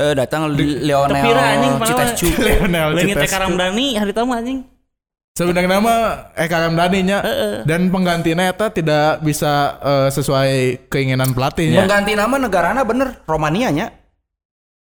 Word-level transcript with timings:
Eh 0.00 0.14
datang 0.16 0.48
Lionel 0.56 1.12
Tepira 1.12 1.42
anjing 1.44 1.74
Citescu. 1.84 2.28
Lionel. 2.40 2.88
Eka 3.04 3.36
Ramdhani 3.36 3.86
hari 3.94 4.12
tahu 4.16 4.32
anjing. 4.32 4.64
Sebenarnya 5.30 5.68
nama 5.70 5.94
Eka 6.32 6.56
Ramdhani 6.58 7.00
nya 7.04 7.18
dan 7.62 7.86
penggantinya 7.88 8.48
eta 8.48 8.72
tidak 8.72 9.20
bisa 9.20 9.76
eh, 9.78 10.08
sesuai 10.08 10.50
keinginan 10.88 11.30
pelatihnya. 11.30 11.84
Pengganti 11.84 12.16
nama 12.16 12.34
negarana 12.34 12.80
bener 12.80 13.20
Romania 13.24 13.68
nya. 13.68 13.86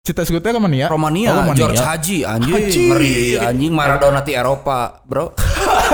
Cita 0.04 0.24
sekutnya 0.24 0.56
ke 0.56 0.60
mana 0.60 0.76
ya? 0.76 0.88
Romania, 0.88 1.36
Oh, 1.36 1.44
Romania. 1.44 1.60
George 1.60 1.84
Haji 1.84 2.18
anjing 2.24 2.56
Haji. 2.56 2.80
ngeri 2.88 3.16
anjing 3.44 3.72
Maradona 3.76 4.24
ti 4.24 4.32
Eropa 4.32 5.04
bro 5.04 5.36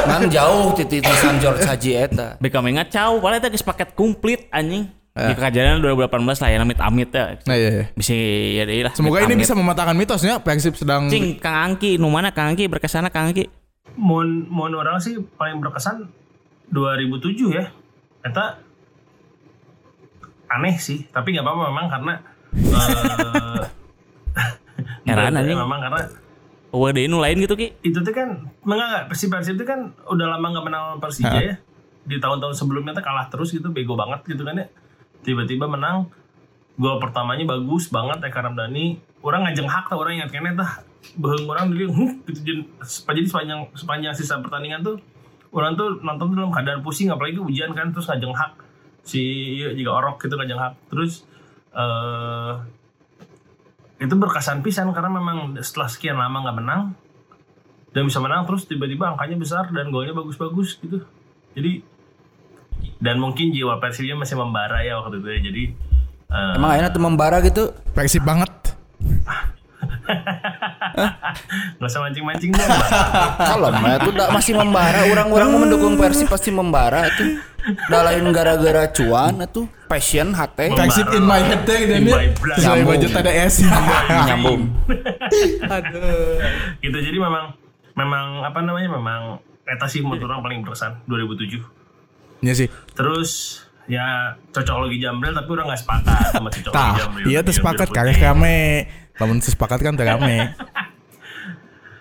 kan 0.06 0.30
jauh 0.30 0.70
titisan 0.78 1.42
George 1.42 1.66
Haji 1.66 1.92
eta 1.98 2.28
Beka 2.38 2.62
menga 2.62 2.86
cau, 2.86 3.18
padahal 3.18 3.42
itu 3.42 3.58
geus 3.58 3.66
paket 3.66 3.98
komplit 3.98 4.46
anjing. 4.54 4.86
Di 5.14 5.34
kejadian 5.38 5.78
2018 5.80 6.10
lah 6.26 6.50
ya 6.50 6.58
amit-amit 6.58 7.10
ya. 7.14 7.38
Nah, 7.46 7.54
iya, 7.54 7.70
iya. 7.70 7.86
Bisa 7.94 8.18
ya 8.18 8.64
deh 8.66 8.82
lah. 8.82 8.94
Semoga 8.98 9.22
ini 9.22 9.38
bisa 9.38 9.54
mematahkan 9.54 9.94
mitosnya 9.94 10.42
Persib 10.42 10.74
sedang 10.74 11.06
Cing, 11.06 11.38
Kang 11.38 11.54
Angki, 11.70 12.02
nu 12.02 12.10
mana 12.10 12.34
Kang 12.34 12.50
Angki 12.50 12.66
berkesana 12.66 13.14
Kang 13.14 13.30
Angki? 13.30 13.46
Mun 13.94 14.50
mun 14.50 14.74
orang 14.74 14.98
sih 14.98 15.22
paling 15.38 15.62
berkesan 15.62 16.10
2007 16.74 17.54
ya. 17.54 17.70
Eta 18.26 18.58
aneh 20.50 20.78
sih, 20.78 21.06
tapi 21.08 21.34
nggak 21.34 21.46
apa-apa 21.46 21.64
memang 21.70 21.88
karena 21.90 22.14
eh 23.54 23.66
Heran 25.06 25.34
anjing. 25.40 25.58
memang 25.58 25.82
karena 25.82 26.02
Oh, 26.74 26.90
ada 26.90 26.98
nu 27.06 27.22
lain 27.22 27.38
gitu 27.38 27.54
Ki. 27.54 27.70
itu 27.86 28.02
tuh 28.02 28.10
kan 28.10 28.50
enggak 28.66 28.88
enggak 28.90 29.04
Persib 29.06 29.30
Persib 29.30 29.62
itu 29.62 29.66
kan 29.70 29.94
udah 30.10 30.26
lama 30.26 30.48
nggak 30.50 30.66
menang 30.66 30.98
Persija 30.98 31.38
ya. 31.38 31.54
Di 32.02 32.18
tahun-tahun 32.18 32.58
sebelumnya 32.58 32.98
tuh 32.98 33.06
kalah 33.06 33.30
terus 33.30 33.54
gitu, 33.54 33.70
bego 33.70 33.94
banget 33.94 34.26
gitu 34.26 34.42
kan 34.42 34.58
ya. 34.58 34.66
Tiba-tiba 35.24 35.66
menang. 35.66 36.12
Gol 36.76 36.98
pertamanya 37.00 37.48
bagus 37.48 37.90
banget 37.90 38.20
Eka 38.22 38.44
Ramdhani. 38.44 39.00
Orang 39.24 39.48
ngajeng 39.48 39.70
hak 39.70 39.88
tah 39.88 39.98
orang 39.98 40.20
ingat 40.20 40.30
kene 40.30 40.54
tah. 40.54 40.84
Beheung 41.16 41.48
orang 41.52 41.68
dulu 41.68 41.92
huh, 41.92 42.12
gitu 42.32 42.40
jadi 42.48 43.28
sepanjang 43.28 43.68
sepanjang 43.76 44.16
sisa 44.16 44.40
pertandingan 44.40 44.80
tuh 44.88 44.96
orang 45.54 45.78
tuh 45.78 46.02
nonton 46.02 46.34
tuh 46.34 46.38
dalam 46.42 46.52
keadaan 46.52 46.82
pusing 46.82 47.14
apalagi 47.14 47.38
ujian 47.38 47.72
kan 47.78 47.94
terus 47.94 48.10
ngajeng 48.10 48.34
hak 48.34 48.52
si 49.06 49.22
juga 49.78 50.02
orok 50.02 50.26
gitu 50.26 50.34
ngajeng 50.36 50.60
hak 50.60 50.74
terus 50.90 51.24
eh 51.74 52.54
itu 54.02 54.16
berkesan 54.20 54.60
pisan 54.66 54.92
karena 54.92 55.12
memang 55.14 55.56
setelah 55.64 55.88
sekian 55.88 56.20
lama 56.20 56.44
nggak 56.44 56.58
menang 56.60 56.82
dan 57.94 58.04
bisa 58.04 58.20
menang 58.20 58.44
terus 58.50 58.66
tiba-tiba 58.68 59.14
angkanya 59.14 59.38
besar 59.40 59.70
dan 59.70 59.94
golnya 59.94 60.12
bagus-bagus 60.12 60.82
gitu 60.82 61.06
jadi 61.54 61.86
dan 63.04 63.20
mungkin 63.20 63.52
jiwa 63.52 63.84
Persibnya 63.84 64.16
masih 64.16 64.40
membara 64.40 64.80
ya 64.80 64.96
waktu 65.04 65.20
itu 65.20 65.28
ya 65.28 65.40
jadi 65.52 65.64
eh, 66.32 66.54
emang 66.56 66.70
akhirnya 66.72 66.92
tuh 66.96 67.04
membara 67.04 67.38
gitu 67.44 67.64
Persib 67.92 68.24
banget. 68.24 68.50
nggak 71.80 71.90
usah 71.92 72.00
mancing-mancing 72.08 72.52
dong 72.56 72.64
Bang. 72.64 72.92
kalau 73.36 73.68
mah 73.72 74.00
itu 74.00 74.10
masih 74.32 74.54
membara 74.56 75.00
orang-orang 75.08 75.48
mau 75.52 75.60
mendukung 75.60 76.00
Persib 76.00 76.32
pasti 76.32 76.50
membara 76.56 77.12
tuh 77.20 77.40
Dah 77.88 78.04
lain 78.04 78.28
gara-gara 78.36 78.92
cuan 78.92 79.40
itu 79.40 79.64
passion 79.88 80.36
hati 80.36 80.72
Persib 80.76 81.08
in 81.16 81.24
my 81.24 81.40
head 81.40 81.64
ya. 81.64 82.00
blood. 82.36 82.60
Sesuai 82.60 82.84
Nyambung. 82.84 82.88
budget 82.92 83.12
ada 83.16 83.32
S. 83.32 83.56
nyambung 84.28 84.62
gitu 86.84 86.98
jadi 87.00 87.18
memang 87.20 87.56
memang 87.96 88.26
apa 88.44 88.60
namanya 88.60 88.90
memang 89.00 89.22
eta 89.64 89.88
sih 89.88 90.04
menurut 90.04 90.28
orang 90.28 90.44
paling 90.44 90.60
berkesan 90.64 91.00
2007 91.08 91.83
Iya 92.44 92.54
sih. 92.54 92.68
terus 92.94 93.64
ya 93.84 94.36
cocok 94.52 94.76
logi 94.84 95.00
jambril 95.00 95.32
tapi 95.32 95.50
orang 95.56 95.72
nggak 95.72 95.80
sepakat 95.80 96.28
sama 96.32 96.48
cocok 96.52 96.72
logi 96.72 96.78
Tah, 96.78 96.94
jambril 97.00 97.26
iya 97.32 97.40
tuh 97.40 97.54
sepakat 97.56 97.88
kagak 97.90 98.20
rame. 98.20 98.88
Lamun 99.16 99.40
sepakat 99.40 99.80
kan 99.80 99.96
teu 99.96 100.04
rame. 100.04 100.38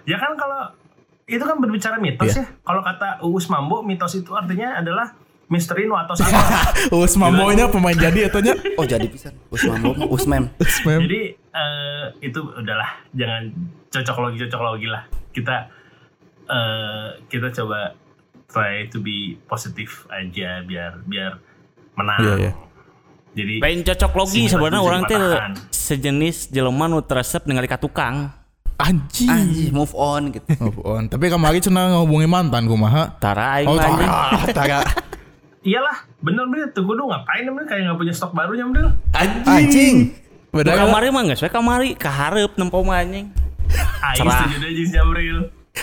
Ya 0.02 0.18
kan 0.18 0.34
kalau 0.34 0.74
itu 1.24 1.38
kan 1.38 1.62
berbicara 1.62 1.94
mitos 2.02 2.34
Iya. 2.34 2.42
ya. 2.42 2.46
Kalau 2.66 2.82
kata 2.82 3.22
Uus 3.22 3.46
Mambo, 3.46 3.86
mitos 3.86 4.18
itu 4.18 4.34
artinya 4.34 4.82
adalah 4.82 5.14
misteri 5.46 5.84
nu 5.84 5.94
atos 5.94 6.18
apa. 6.24 6.74
Us 6.90 7.14
mambonya 7.14 7.68
pemain 7.68 7.94
jadi 7.94 8.26
atunya. 8.26 8.56
oh 8.80 8.82
jadi 8.82 9.04
pisan 9.06 9.36
Usmam 9.46 9.94
Usmem 10.08 10.44
Spam. 10.58 11.06
Jadi 11.06 11.36
eh, 11.36 12.04
itu 12.18 12.40
udahlah, 12.40 13.04
jangan 13.12 13.52
cocok 13.92 14.16
logi 14.26 14.36
cocok 14.48 14.60
logi 14.64 14.88
lah. 14.88 15.04
Kita 15.30 15.56
eh, 16.48 17.08
kita 17.28 17.52
coba 17.52 17.92
try 18.52 18.84
to 18.86 19.00
be 19.00 19.40
positif 19.48 20.04
aja 20.12 20.60
biar 20.62 21.00
biar 21.02 21.40
menang. 21.96 22.20
Iya, 22.20 22.34
iya. 22.38 22.52
Jadi 23.32 23.54
Lain 23.64 23.80
cocok 23.80 24.12
logi 24.12 24.42
sebenarnya 24.44 24.80
orang 24.84 25.02
teh 25.08 25.16
sejenis 25.72 26.52
jelema 26.52 26.84
nu 26.84 27.00
teresep 27.00 27.48
ningali 27.48 27.64
ka 27.64 27.80
tukang. 27.80 28.28
Anjing. 28.76 29.30
anjing 29.30 29.70
move 29.70 29.94
on 29.94 30.34
gitu 30.34 30.48
Move 30.64 30.80
on. 30.82 31.02
Tapi 31.06 31.30
kemarin 31.30 31.62
cenah 31.62 31.84
ngehubungi 31.96 32.26
mantan 32.26 32.66
kumaha. 32.66 33.14
Tara 33.16 33.56
aing 33.56 33.70
Oh, 33.70 33.78
mah 33.78 33.84
anjing. 33.88 34.10
tara. 34.10 34.46
Tara. 34.58 34.80
iyalah, 35.62 35.94
bener 36.18 36.42
bener 36.50 36.74
tuh 36.74 36.82
kudu 36.82 37.06
ngapain 37.06 37.46
bener 37.46 37.64
kayak 37.70 37.86
nggak 37.86 37.98
punya 38.02 38.12
stok 38.12 38.34
baru 38.34 38.58
nyambil. 38.58 38.90
anjing 39.46 40.10
Beda 40.50 40.74
Da 40.74 40.84
kamari 40.84 41.08
mah 41.08 41.22
geus 41.24 41.40
we 41.40 41.48
kamari 41.48 41.88
kahareup 41.94 42.52
nempo 42.58 42.82
mah 42.82 43.00
anjing. 43.00 43.30
Aing 44.02 44.26
setuju 44.28 44.56
deh 44.58 44.70
jeung 44.74 44.90
Jamril. 44.90 45.38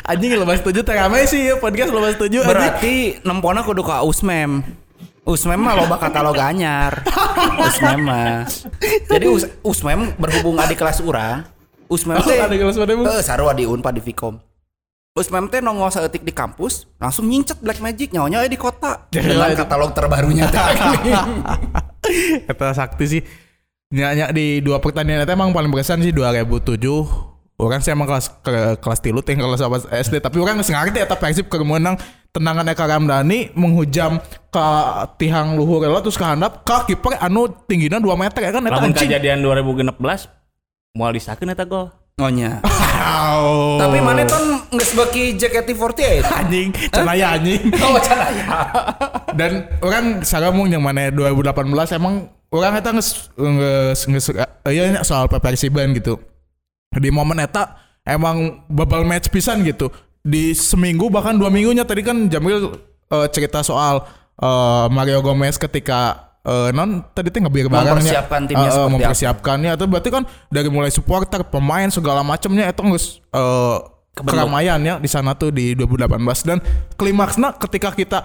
Anjing 0.10 0.38
lepas 0.38 0.62
setuju 0.62 0.86
teh 0.86 0.94
rame 0.94 1.26
sih 1.26 1.50
ya 1.50 1.56
podcast 1.58 1.90
lepas 1.90 2.14
setuju 2.18 2.46
anjing. 2.46 2.50
berarti 2.50 2.96
nempona 3.26 3.62
kudu 3.66 3.82
ka 3.82 4.06
Usmem 4.06 4.62
Usmem 5.26 5.58
mah 5.62 5.78
loba 5.78 5.98
katalog 5.98 6.38
anyar 6.38 7.06
Usmem 7.70 8.00
mah 8.06 8.46
jadi 9.10 9.26
Us 9.30 9.50
Usmem 9.62 10.14
berhubung 10.18 10.58
adik 10.58 10.78
kelas 10.82 11.02
urang 11.02 11.46
Usmem 11.90 12.22
teh 12.22 12.38
Ada 12.38 12.54
kelas 12.54 12.78
pada 12.78 12.94
Eh, 13.18 13.24
sarua 13.26 13.52
di 13.58 13.66
Unpad 13.66 13.98
di 13.98 14.02
Vkom. 14.06 14.38
Usmem 15.18 15.50
teh 15.50 15.58
nongol 15.58 15.90
saeutik 15.90 16.22
di 16.22 16.30
kampus, 16.30 16.86
langsung 17.02 17.26
nyincet 17.26 17.58
Black 17.66 17.82
Magic 17.82 18.14
nyawanya 18.14 18.46
di 18.46 18.54
kota 18.62 19.10
dengan 19.10 19.58
katalog 19.58 19.98
terbarunya 19.98 20.46
teh. 20.54 20.62
Kata 22.46 22.78
sakti 22.78 23.06
sih. 23.10 23.22
Nyanyi 23.90 24.30
di 24.38 24.46
dua 24.62 24.78
pertandingan 24.78 25.26
itu 25.26 25.34
emang 25.34 25.50
paling 25.50 25.74
berkesan 25.74 26.06
sih 26.06 26.14
2007 26.14 26.78
Orang 27.60 27.84
sih 27.84 27.92
emang 27.92 28.08
kelas 28.08 28.32
ke, 28.40 28.80
kelas 28.80 29.00
tilu 29.04 29.20
teh 29.20 29.36
kelas 29.36 29.60
apa 29.60 29.84
SD 30.00 30.24
tapi 30.24 30.40
orang 30.40 30.64
nggak 30.64 30.72
ngerti 30.72 31.00
eta 31.04 31.20
Persib 31.20 31.52
keur 31.52 31.68
menang 31.68 32.00
tendangan 32.32 32.64
Eka 32.64 32.88
Ramdhani 32.88 33.52
menghujam 33.52 34.24
ke 34.48 34.68
tihang 35.20 35.60
luhur 35.60 35.84
lah 35.84 36.00
terus 36.00 36.16
ke 36.16 36.24
handap 36.24 36.64
ke 36.64 36.96
kiper 36.96 37.20
anu 37.20 37.52
tingginya 37.68 38.00
2 38.00 38.08
meter 38.16 38.40
ya 38.48 38.52
kan 38.56 38.64
eta 38.64 38.80
Lamun 38.80 38.96
anjing. 38.96 39.12
kejadian 39.12 39.44
2016 39.44 39.92
moal 40.96 41.12
disakeun 41.12 41.52
eta 41.52 41.68
gol. 41.68 41.92
Ngonya. 42.20 42.60
Au. 43.00 43.80
Tapi 43.80 43.98
mana 44.04 44.28
kan 44.28 44.44
geus 44.76 44.92
beki 44.92 45.40
JKT48. 45.40 46.24
anjing, 46.44 46.68
cenaya 46.92 47.40
anjing. 47.40 47.60
Oh, 47.84 47.96
canaya. 48.00 48.44
Dan 49.36 49.68
orang 49.80 50.24
saremung 50.24 50.68
yang 50.68 50.84
mana 50.84 51.08
2018 51.12 51.96
emang 51.96 52.28
orang 52.52 52.76
eta 52.76 52.92
nges 52.92 53.32
nges 53.36 54.00
nges 54.12 54.26
iya 54.68 54.92
nya 54.92 55.02
soal 55.08 55.32
Persiban 55.32 55.96
gitu. 55.96 56.20
Di 56.98 57.14
momen 57.14 57.38
eta 57.38 57.78
emang 58.02 58.66
bubble 58.66 59.06
match 59.06 59.30
pisan 59.30 59.62
gitu. 59.62 59.94
Di 60.26 60.58
seminggu 60.58 61.08
bahkan 61.14 61.38
dua 61.38 61.54
minggunya 61.54 61.86
tadi 61.86 62.02
kan 62.02 62.26
Jamil 62.26 62.74
eh, 63.14 63.28
cerita 63.30 63.62
soal 63.62 64.02
eh, 64.42 64.86
Mario 64.90 65.22
Gomez 65.22 65.62
ketika 65.62 66.34
eh, 66.42 66.74
non 66.74 67.06
tadi 67.14 67.30
teh 67.30 67.40
ngebir 67.40 67.70
barangnya 67.70 67.94
Mempersiapkan 68.02 68.42
timnya 68.50 68.70
seperti 68.74 68.94
mempersiapkannya. 68.98 69.70
Atau 69.78 69.86
berarti 69.86 70.10
kan 70.10 70.24
dari 70.50 70.70
mulai 70.74 70.90
supporter 70.90 71.46
pemain 71.46 71.88
segala 71.94 72.26
macamnya 72.26 72.66
itu 72.74 72.82
nges 72.82 73.06
eh, 73.38 73.78
keramaian 74.18 74.80
ya 74.84 74.96
di 75.00 75.08
sana 75.08 75.38
tuh 75.38 75.54
di 75.54 75.78
2018 75.78 76.20
dan 76.50 76.58
klimaksnya 77.00 77.56
ketika 77.56 77.96
kita 77.96 78.20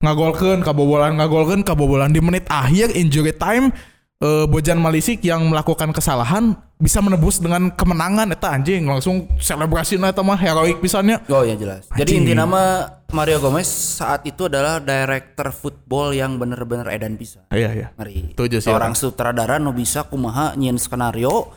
ngagolkeun 0.00 0.64
kabobolan 0.64 1.18
ngagolkeun 1.18 1.66
kabobolan 1.66 2.14
di 2.14 2.22
menit 2.22 2.46
akhir 2.48 2.94
injury 2.94 3.34
time 3.34 3.74
eh, 4.20 4.44
Bojan 4.46 4.78
Malisik 4.78 5.24
yang 5.24 5.48
melakukan 5.48 5.90
kesalahan 5.90 6.54
bisa 6.80 7.04
menebus 7.04 7.40
dengan 7.40 7.68
kemenangan 7.72 8.32
eta 8.32 8.56
anjing 8.56 8.88
langsung 8.88 9.28
selebrasi 9.36 10.00
eta 10.00 10.24
mah 10.24 10.36
heroik 10.40 10.80
pisannya 10.80 11.20
Oh 11.28 11.44
ya 11.44 11.56
jelas. 11.56 11.88
Jadi 11.92 12.16
Anjing. 12.16 12.24
inti 12.24 12.32
nama 12.36 12.88
Mario 13.12 13.42
Gomez 13.42 13.68
saat 13.68 14.24
itu 14.24 14.46
adalah 14.48 14.80
director 14.80 15.50
football 15.52 16.14
yang 16.14 16.38
bener-bener 16.40 16.88
edan 16.88 17.18
bisa. 17.20 17.44
iya 17.52 17.74
iya 17.74 17.88
Ngeri. 17.98 18.32
Setuju 18.32 18.56
sih, 18.62 18.68
Seorang 18.70 18.94
sutradara 18.96 19.60
nu 19.60 19.74
bisa 19.76 20.08
kumaha 20.08 20.56
nyin 20.56 20.80
skenario 20.80 21.52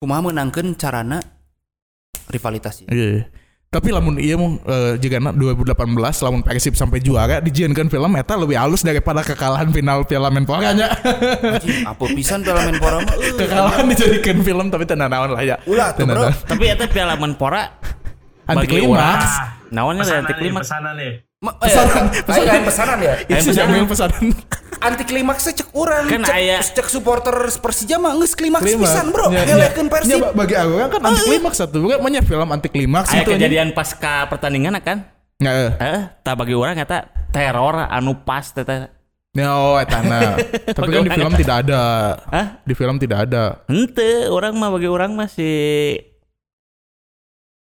kumaha 0.00 0.30
menangkan 0.30 0.72
carana 0.76 1.20
rivalitas 2.28 2.84
iya 2.88 3.20
iya. 3.20 3.24
Tapi 3.74 3.90
lamun 3.90 4.14
iya 4.22 4.38
mau 4.38 4.54
eh, 4.54 4.94
jika 5.02 5.18
2018 5.18 5.74
lamun 6.22 6.46
Persib 6.46 6.78
sampai 6.78 7.02
juara 7.02 7.42
dijieunkeun 7.42 7.90
film 7.90 8.14
eta 8.14 8.38
lebih 8.38 8.54
halus 8.54 8.86
daripada 8.86 9.26
kekalahan 9.26 9.74
final 9.74 10.06
Piala 10.06 10.30
Menpora 10.30 10.70
nya 10.70 10.94
apa 11.82 12.04
pisan 12.14 12.46
Piala 12.46 12.70
Menpora 12.70 13.02
mah 13.02 13.18
kekalahan 13.42 13.90
dijadikan 13.90 14.38
film 14.46 14.70
tapi 14.70 14.86
tenan 14.86 15.10
naon 15.10 15.34
lah 15.34 15.42
ya 15.42 15.58
Ulah 15.66 15.90
tuh, 15.90 16.06
bro. 16.06 16.30
Tapi 16.46 16.70
eta 16.70 16.86
Piala 16.86 17.18
Menpora 17.18 17.74
anti 18.46 18.66
klimaks 18.70 19.32
naonnya 19.74 20.22
anti 20.22 20.34
klimaks. 20.38 20.70
pesanan 20.70 20.94
nih. 20.94 21.12
Ma- 21.44 21.60
eh, 21.60 21.68
ayo 21.68 22.64
pesanan 22.64 22.98
ya. 22.98 23.14
itu 23.20 23.36
pesanan. 23.44 23.52
Jamil 23.52 23.84
pesanan 23.84 24.22
anti 24.80 25.04
klimaksnya 25.04 25.52
cek 25.54 25.68
orang 25.72 26.04
Kan 26.08 26.22
cek, 26.24 26.34
aya- 26.34 26.60
cek 26.62 26.88
supporter 26.88 27.36
Persija 27.54 27.96
mah 27.96 28.16
geus 28.16 28.32
klimaks 28.32 28.64
pisan 28.64 29.12
bro 29.12 29.28
Ya, 29.28 29.44
ngelekeun 29.44 29.86
ya. 29.86 29.92
Persib 29.92 30.18
Ya, 30.18 30.30
bagi 30.32 30.54
aku 30.56 30.72
kan 30.88 31.00
anti 31.04 31.22
klimaks 31.22 31.56
satu. 31.58 31.76
Bukan 31.80 31.98
banyak 32.00 32.24
film 32.24 32.48
anti 32.48 32.68
klimaks 32.68 33.08
gitu. 33.12 33.28
kejadian 33.30 33.72
pasca 33.72 34.24
pertandingan 34.26 34.80
kan 34.80 35.04
Nggak, 35.36 35.54
eh. 35.54 35.70
eh 35.78 36.00
tak 36.20 36.34
bagi 36.34 36.54
orang 36.54 36.74
kata 36.74 36.96
teror 37.28 37.76
anu 37.82 38.16
pas 38.18 38.44
teh 38.46 38.64
Ya, 39.34 39.50
oh, 39.50 39.74
etana. 39.76 40.38
Tapi 40.78 40.78
Bagi 40.86 40.94
kan 40.94 41.04
di 41.04 41.10
film 41.12 41.32
tidak 41.34 41.56
ada. 41.66 41.82
Hah? 42.24 42.46
Di 42.62 42.74
film 42.78 42.96
tidak 42.96 43.18
ada. 43.26 43.66
Ente 43.66 44.30
orang 44.30 44.54
mah 44.54 44.70
bagi 44.70 44.86
orang 44.86 45.10
masih 45.12 45.98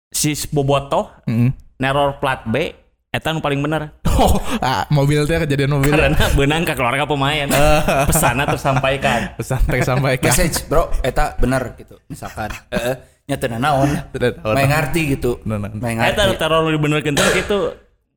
si 0.08 0.38
Bobotoh 0.48 1.10
Mm. 1.26 1.50
neror 1.78 2.18
plat 2.18 2.46
B 2.46 2.78
eta 3.18 3.34
nu 3.34 3.42
paling 3.42 3.58
bener 3.66 3.90
Oh, 4.18 4.34
ah, 4.66 4.90
mobil 4.90 5.30
teh 5.30 5.38
kejadian 5.46 5.78
mobil. 5.78 5.94
karena 5.94 6.18
benang 6.34 6.66
ke 6.66 6.74
keluarga 6.74 7.06
pemain. 7.06 7.46
Pesannya 8.10 8.50
tersampaikan. 8.50 9.30
Pesan 9.38 9.62
tersampaikan. 9.70 10.34
message 10.34 10.66
bro 10.66 10.90
eta 11.06 11.38
bener 11.38 11.78
gitu 11.78 12.02
misalkan 12.10 12.50
heeh 12.74 12.98
nya 13.30 13.38
teu 13.38 13.54
naon. 13.54 13.94
Main 14.58 14.74
ngarti 14.74 15.14
gitu. 15.14 15.38
Main 15.46 16.02
eta 16.02 16.26
ngarti. 16.26 16.34
nu 16.34 16.36
teror 16.42 17.30
gitu 17.38 17.58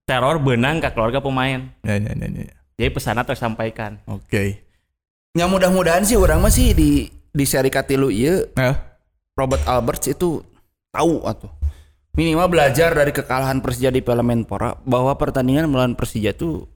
teror 0.08 0.40
benang 0.40 0.80
ke 0.80 0.88
keluarga 0.96 1.20
pemain. 1.20 1.68
Ya, 1.84 2.00
ya, 2.00 2.16
ya, 2.16 2.26
ya. 2.48 2.54
jadi 2.80 2.90
pesannya 2.96 3.24
tersampaikan. 3.28 4.00
Oke. 4.08 4.64
ya 5.36 5.46
mudah-mudahan 5.46 6.02
sih 6.02 6.16
orang 6.16 6.40
masih 6.40 6.72
di 6.72 7.12
di 7.12 7.44
seri 7.46 7.70
katilu 7.70 8.10
ieu 8.10 8.50
Nah, 8.58 8.74
Robert 9.36 9.62
Alberts 9.68 10.10
itu 10.10 10.42
tahu 10.90 11.22
atau 11.28 11.52
minimal 12.14 12.50
belajar 12.50 12.94
dari 12.94 13.14
kekalahan 13.14 13.62
Persija 13.62 13.90
di 13.94 14.02
Piala 14.02 14.24
Menpora 14.24 14.74
bahwa 14.82 15.14
pertandingan 15.14 15.70
melawan 15.70 15.94
Persija 15.94 16.34
itu 16.34 16.66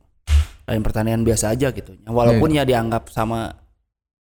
lain 0.64 0.80
pertandingan 0.80 1.22
biasa 1.26 1.52
aja 1.52 1.74
gitu. 1.74 1.96
Walaupun 2.08 2.54
ya 2.56 2.64
dianggap 2.64 3.12
sama 3.12 3.52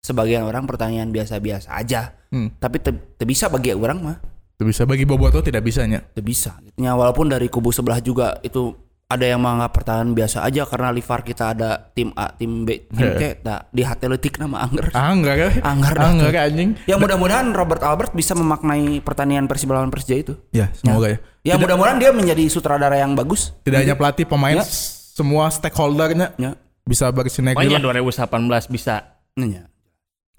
sebagian 0.05 0.45
orang 0.45 0.69
pertandingan 0.69 1.11
biasa-biasa 1.11 1.73
aja, 1.75 2.15
hmm. 2.31 2.61
tapi 2.63 2.79
te, 2.79 2.95
te 2.95 3.25
bisa 3.27 3.51
bagi 3.51 3.75
orang 3.75 3.99
mah, 3.99 4.17
Tuh 4.57 4.65
bisa 4.65 4.89
bagi 4.89 5.05
Boboto 5.05 5.45
tidak 5.45 5.69
bisanya. 5.69 6.01
te 6.01 6.25
bisa. 6.25 6.57
Gitu. 6.65 6.81
Ya, 6.81 6.97
walaupun 6.97 7.29
dari 7.29 7.53
kubu 7.53 7.77
sebelah 7.77 8.01
juga 8.01 8.41
itu 8.41 8.73
ada 9.07 9.23
yang 9.23 9.39
menganggap 9.39 9.71
pertahanan 9.71 10.19
biasa 10.19 10.43
aja 10.43 10.67
karena 10.67 10.91
Livar 10.91 11.23
kita 11.23 11.55
ada 11.55 11.79
tim 11.95 12.11
A, 12.19 12.35
tim 12.35 12.67
B, 12.67 12.91
tim 12.91 13.15
C, 13.15 13.39
nah, 13.39 13.63
di 13.71 13.87
hati 13.87 14.11
letik 14.11 14.35
nama 14.43 14.67
Angger. 14.67 14.91
Ah, 14.91 15.15
enggak 15.15 15.35
kan? 15.39 15.51
Angger 15.63 15.95
dah 15.95 16.11
Ah, 16.11 16.31
kan 16.35 16.43
anjing. 16.51 16.71
Ya 16.91 16.99
mudah-mudahan 16.99 17.55
Robert 17.55 17.87
Albert 17.87 18.13
bisa 18.13 18.35
memaknai 18.35 18.99
pertandingan 18.99 19.47
Persib 19.47 19.71
lawan 19.71 19.95
Persija 19.95 20.17
itu. 20.19 20.35
Ya, 20.51 20.75
semoga 20.75 21.15
ya. 21.15 21.19
Ya 21.47 21.55
mudah-mudahan 21.55 22.03
dia 22.03 22.11
menjadi 22.11 22.51
sutradara 22.51 22.99
yang 22.99 23.15
bagus. 23.15 23.55
Tidak 23.63 23.79
hanya 23.79 23.95
pelatih, 23.95 24.27
pemain, 24.27 24.59
Ya. 24.59 24.67
semua 25.15 25.55
stakeholdernya 25.55 26.35
Ya. 26.35 26.59
bisa 26.83 27.07
bersinergi 27.15 27.63
pokoknya 27.63 27.79
lah. 27.79 28.03
2018 28.03 28.67
bisa 28.67 28.95
Nya. 29.39 29.71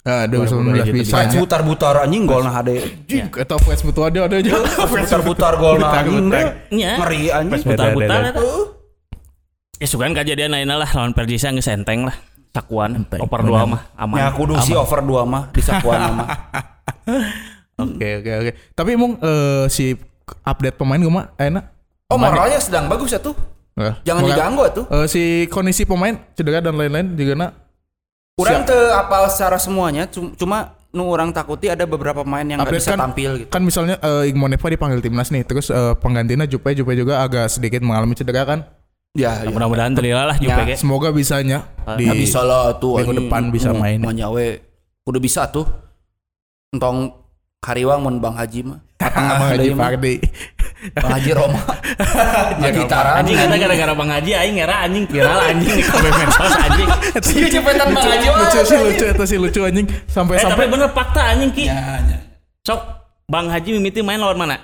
Ah, 0.07 0.23
2019 0.23 0.87
bisa. 0.95 1.19
Fans 1.19 1.35
butar-butar 1.35 1.99
anjing 1.99 2.23
gol 2.23 2.39
nah 2.39 2.55
hade. 2.55 2.79
Jing, 3.03 3.27
eta 3.27 3.59
Fred 3.59 3.75
betul 3.83 4.07
ada 4.07 4.19
ada 4.23 4.35
aja. 4.39 4.51
Butar-butar 4.87 5.59
gol 5.59 5.75
nah 5.77 5.99
anjing. 5.99 6.31
Ngeri 6.71 7.21
anjing. 7.27 7.51
pas 7.51 7.63
putar-putar 7.67 8.17
Ada, 8.23 8.29
ada, 8.31 8.39
eta. 8.39 8.43
Ya 9.77 9.85
sugan 9.85 10.15
kejadian 10.15 10.49
lainnya 10.49 10.79
lah 10.79 10.87
lawan 10.87 11.11
Persija 11.11 11.51
geus 11.51 11.67
enteng 11.67 12.07
lah. 12.07 12.15
Sakuan 12.49 13.03
bener. 13.03 13.21
dua 13.43 13.67
mah 13.67 13.81
aman. 13.93 14.17
Ya 14.17 14.31
kudu 14.31 14.57
si 14.63 14.73
over 14.73 15.03
2 15.03 15.27
mah 15.27 15.51
di 15.51 15.61
sakuan 15.61 16.15
mah. 16.15 16.27
Oke, 17.77 18.09
oke, 18.17 18.31
oke. 18.41 18.51
Tapi 18.73 18.89
emang 18.97 19.21
eh, 19.21 19.69
si 19.69 19.93
update 20.41 20.81
pemain 20.81 20.97
gue 20.97 21.13
mah 21.13 21.29
enak. 21.37 21.61
Oh 22.09 22.17
moralnya 22.17 22.57
sedang 22.57 22.89
bagus 22.89 23.13
ya 23.13 23.21
tuh. 23.21 23.37
Jangan 24.01 24.25
diganggu 24.25 24.65
tuh. 24.73 24.85
eh, 24.89 25.05
si 25.05 25.45
kondisi 25.45 25.85
pemain 25.85 26.17
cedera 26.33 26.57
dan 26.57 26.73
lain-lain 26.73 27.13
juga 27.13 27.33
na 27.37 27.47
Kurang 28.37 28.63
teu 28.63 28.93
apal 28.93 29.25
secara 29.27 29.57
semuanya 29.57 30.05
cum- 30.05 30.29
cuma 30.31 30.57
nu 30.87 31.03
orang 31.05 31.29
takuti 31.31 31.67
ada 31.67 31.83
beberapa 31.83 32.21
pemain 32.21 32.45
yang 32.45 32.61
nggak 32.61 32.69
bisa 32.71 32.93
kan- 32.93 33.01
tampil 33.03 33.31
gitu. 33.35 33.49
kan 33.49 33.59
misalnya 33.59 33.97
eh, 33.97 34.29
Igmo 34.29 34.45
Neva 34.45 34.67
dipanggil 34.67 35.01
timnas 35.01 35.29
nih 35.29 35.41
terus 35.41 35.67
eh, 35.67 35.93
penggantinya 35.95 36.45
Jupe 36.45 36.69
Jupe 36.71 36.93
juga 36.93 37.19
agak 37.19 37.49
sedikit 37.49 37.81
mengalami 37.81 38.13
cedera 38.13 38.45
kan 38.45 38.61
Ya, 39.11 39.41
ya. 39.41 39.49
Mudah-mudahan 39.49 39.89
terlilah 39.91 40.29
lah 40.29 40.37
Ya, 40.37 40.53
Jupe 40.53 40.61
ge. 40.63 40.75
semoga 40.75 41.09
bisanya 41.09 41.65
di 41.97 42.05
Ya 42.05 42.13
bisa 42.13 42.39
lah 42.39 42.77
tuh 42.77 43.01
minggu 43.01 43.17
depan 43.19 43.49
bisa 43.49 43.73
Hmm, 43.73 43.81
main. 43.81 43.97
Manyawe 43.99 44.47
udah 45.03 45.17
bisa 45.19 45.49
tuh. 45.49 45.65
Entong 46.69 47.17
Kariwang 47.57 47.97
mun 47.99 48.21
Bang 48.21 48.37
Haji 48.37 48.61
mah. 48.63 48.77
Bang 49.01 49.49
Haji. 49.49 49.73
Fardi 49.73 50.13
Bang 50.93 51.11
Haji 51.17 51.31
Roma. 51.33 51.61
Ya 52.61 52.69
gitaran. 52.69 53.13
Anjing 53.25 53.37
kata 53.37 53.55
gara-gara 53.57 53.93
Bang 53.97 54.09
Haji 54.13 54.31
aing 54.37 54.55
ngera 54.61 54.75
anjing 54.85 55.03
viral 55.09 55.39
anjing 55.41 55.71
di 55.73 55.83
komen 55.83 56.13
medsos 56.13 56.53
anjing. 56.53 56.87
Iya 57.17 57.47
cepetan 57.49 57.87
Bang 57.97 58.05
Haji 58.05 58.27
lucu 58.29 58.59
sih 58.61 58.77
lucu 58.77 59.05
itu 59.09 59.23
sih 59.25 59.37
lucu 59.41 59.59
anjing 59.65 59.85
sampai 60.05 60.37
Eh 60.37 60.45
tapi 60.45 60.51
sampai 60.53 60.67
bener 60.69 60.89
fakta 60.93 61.21
anjing 61.33 61.49
ki. 61.49 61.65
Ya, 61.65 61.97
ya. 62.05 62.17
Sok 62.61 62.81
Bang 63.25 63.49
Haji 63.49 63.69
mimiti 63.73 63.99
main 64.05 64.21
lawan 64.21 64.37
mana? 64.37 64.57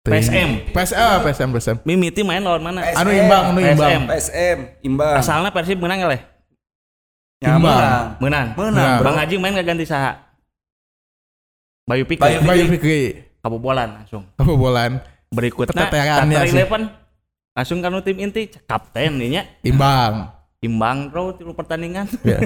PSM. 0.00 0.72
PSM 0.72 1.18
PSM 1.28 1.48
PSM 1.52 1.76
Mimiti 1.84 2.24
main 2.24 2.40
lawan 2.40 2.62
mana? 2.64 2.80
Anu 2.96 3.10
imbang 3.12 3.52
anu 3.52 3.60
imbang 3.60 4.08
PSM. 4.08 4.58
Imbang. 4.86 5.14
Asalnya 5.20 5.50
Persib 5.52 5.76
menang 5.76 5.98
ya 6.00 6.08
leh. 6.08 6.22
Ya, 7.40 7.56
Imbang. 7.56 8.16
menang. 8.22 8.46
Menang. 8.54 8.98
Bang 9.02 9.16
Haji 9.18 9.34
main 9.42 9.58
gak 9.58 9.68
ganti 9.74 9.84
saha? 9.84 10.16
Bayu 11.84 12.06
Pikir. 12.06 12.46
Bayu 12.46 12.70
Fikri 12.70 13.29
Kabobolan 13.40 13.88
langsung. 14.04 14.28
apa 14.36 14.52
bolan 14.52 15.00
Berikutnya 15.32 15.88
sih. 16.44 16.58
Eleven 16.58 16.82
langsung 17.56 17.78
kanu 17.80 18.02
tim 18.04 18.18
inti 18.20 18.50
kapten 18.68 19.16
nya. 19.16 19.42
imbang 19.64 20.28
Imbang 20.60 21.08
bro 21.08 21.32
tilu 21.32 21.56
pertandingan. 21.56 22.04
ya. 22.20 22.36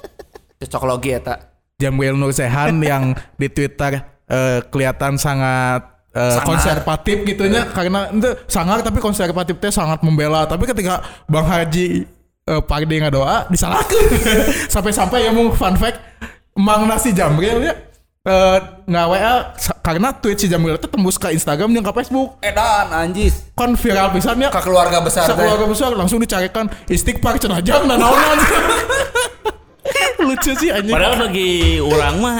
Cocok 0.64 0.82
logi 0.88 1.12
ya 1.12 1.20
tak. 1.20 1.38
Jamil 1.76 2.16
Nur 2.16 2.32
Sehan 2.32 2.80
yang 2.92 3.12
di 3.36 3.52
Twitter 3.52 4.00
eh, 4.28 4.64
kelihatan 4.72 5.20
sangat 5.20 5.84
eh, 6.16 6.40
Sangat. 6.40 6.46
konservatif 6.48 7.16
gitunya 7.28 7.68
karena 7.68 8.08
itu 8.08 8.30
sangat 8.48 8.80
tapi 8.80 9.00
konservatifnya 9.00 9.70
sangat 9.72 10.00
membela 10.00 10.48
tapi 10.48 10.64
ketika 10.64 11.04
Bang 11.28 11.44
Haji 11.44 12.08
eh, 12.48 12.62
Pardi 12.64 12.96
doa 13.12 13.44
disalahkan 13.52 14.04
sampai-sampai 14.72 15.28
ya 15.28 15.30
mau 15.36 15.52
fun 15.52 15.76
fact 15.76 16.00
Mang 16.56 16.88
Nasi 16.88 17.12
Jamil 17.12 17.60
ya 17.64 17.89
eh, 18.22 18.58
nggak 18.84 19.06
WA 19.06 19.34
karena 19.80 20.08
tweet 20.12 20.36
si 20.36 20.46
Jamil 20.46 20.74
itu 20.74 20.84
tembus 20.84 21.16
ke 21.16 21.30
Instagram 21.30 21.70
yang 21.70 21.82
ke 21.82 21.92
Facebook 21.94 22.36
Edan 22.40 22.88
anjis. 22.90 23.48
kan 23.52 23.72
viral 23.72 24.10
pisannya 24.10 24.48
Ke 24.48 24.60
keluarga 24.60 25.00
besar 25.00 25.24
teh. 25.24 25.34
keluarga 25.34 25.64
besar 25.64 25.90
langsung 25.92 26.18
dicarikan 26.18 26.68
istighfar 26.86 27.36
cenajang 27.36 27.84
dan 27.84 27.96
naonan 27.96 28.38
lucu 30.20 30.52
sih 30.54 30.68
anjing 30.68 30.92
Padahal 30.92 31.16
bagi 31.22 31.50
orang 31.78 32.14
mah 32.18 32.36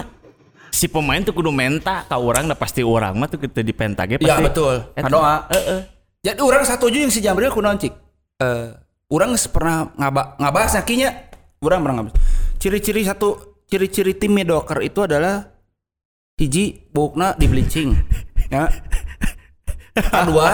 si 0.71 0.87
pemain 0.87 1.21
tuh 1.21 1.32
kudu 1.32 1.50
menta 1.50 2.05
ka 2.05 2.17
orang 2.17 2.47
dah 2.47 2.55
pasti 2.55 2.81
orang 2.81 3.16
mah 3.16 3.26
tuh 3.26 3.40
kita 3.40 3.61
di 3.61 3.73
penta 3.73 4.05
ge 4.05 4.21
Ya 4.21 4.37
pasti. 4.37 4.45
betul. 4.45 4.75
Eta. 4.93 5.02
Ngadoa. 5.02 5.35
Heeh. 5.50 5.81
Jadi 6.21 6.40
orang 6.40 6.62
satu 6.62 6.87
yang 6.87 7.09
si 7.09 7.19
Jambril 7.19 7.49
kunaon 7.49 7.76
cik. 7.76 7.93
Eh, 8.38 8.69
orang 9.09 9.33
geus 9.33 9.49
pernah 9.49 9.88
ngaba 9.95 10.37
ngabahas 10.37 10.76
nakinya. 10.76 11.11
Orang 11.59 11.81
pernah 11.81 11.97
ngabahas. 11.99 12.16
Ciri-ciri 12.57 13.02
satu 13.02 13.28
ciri-ciri 13.64 14.12
tim 14.14 14.31
mediocre 14.31 14.81
itu 14.83 15.00
adalah 15.00 15.49
hiji 16.40 16.88
bukna 16.88 17.37
di 17.37 17.44
bleaching. 17.44 17.92
ya. 18.54 18.73
Kedua, 19.92 20.49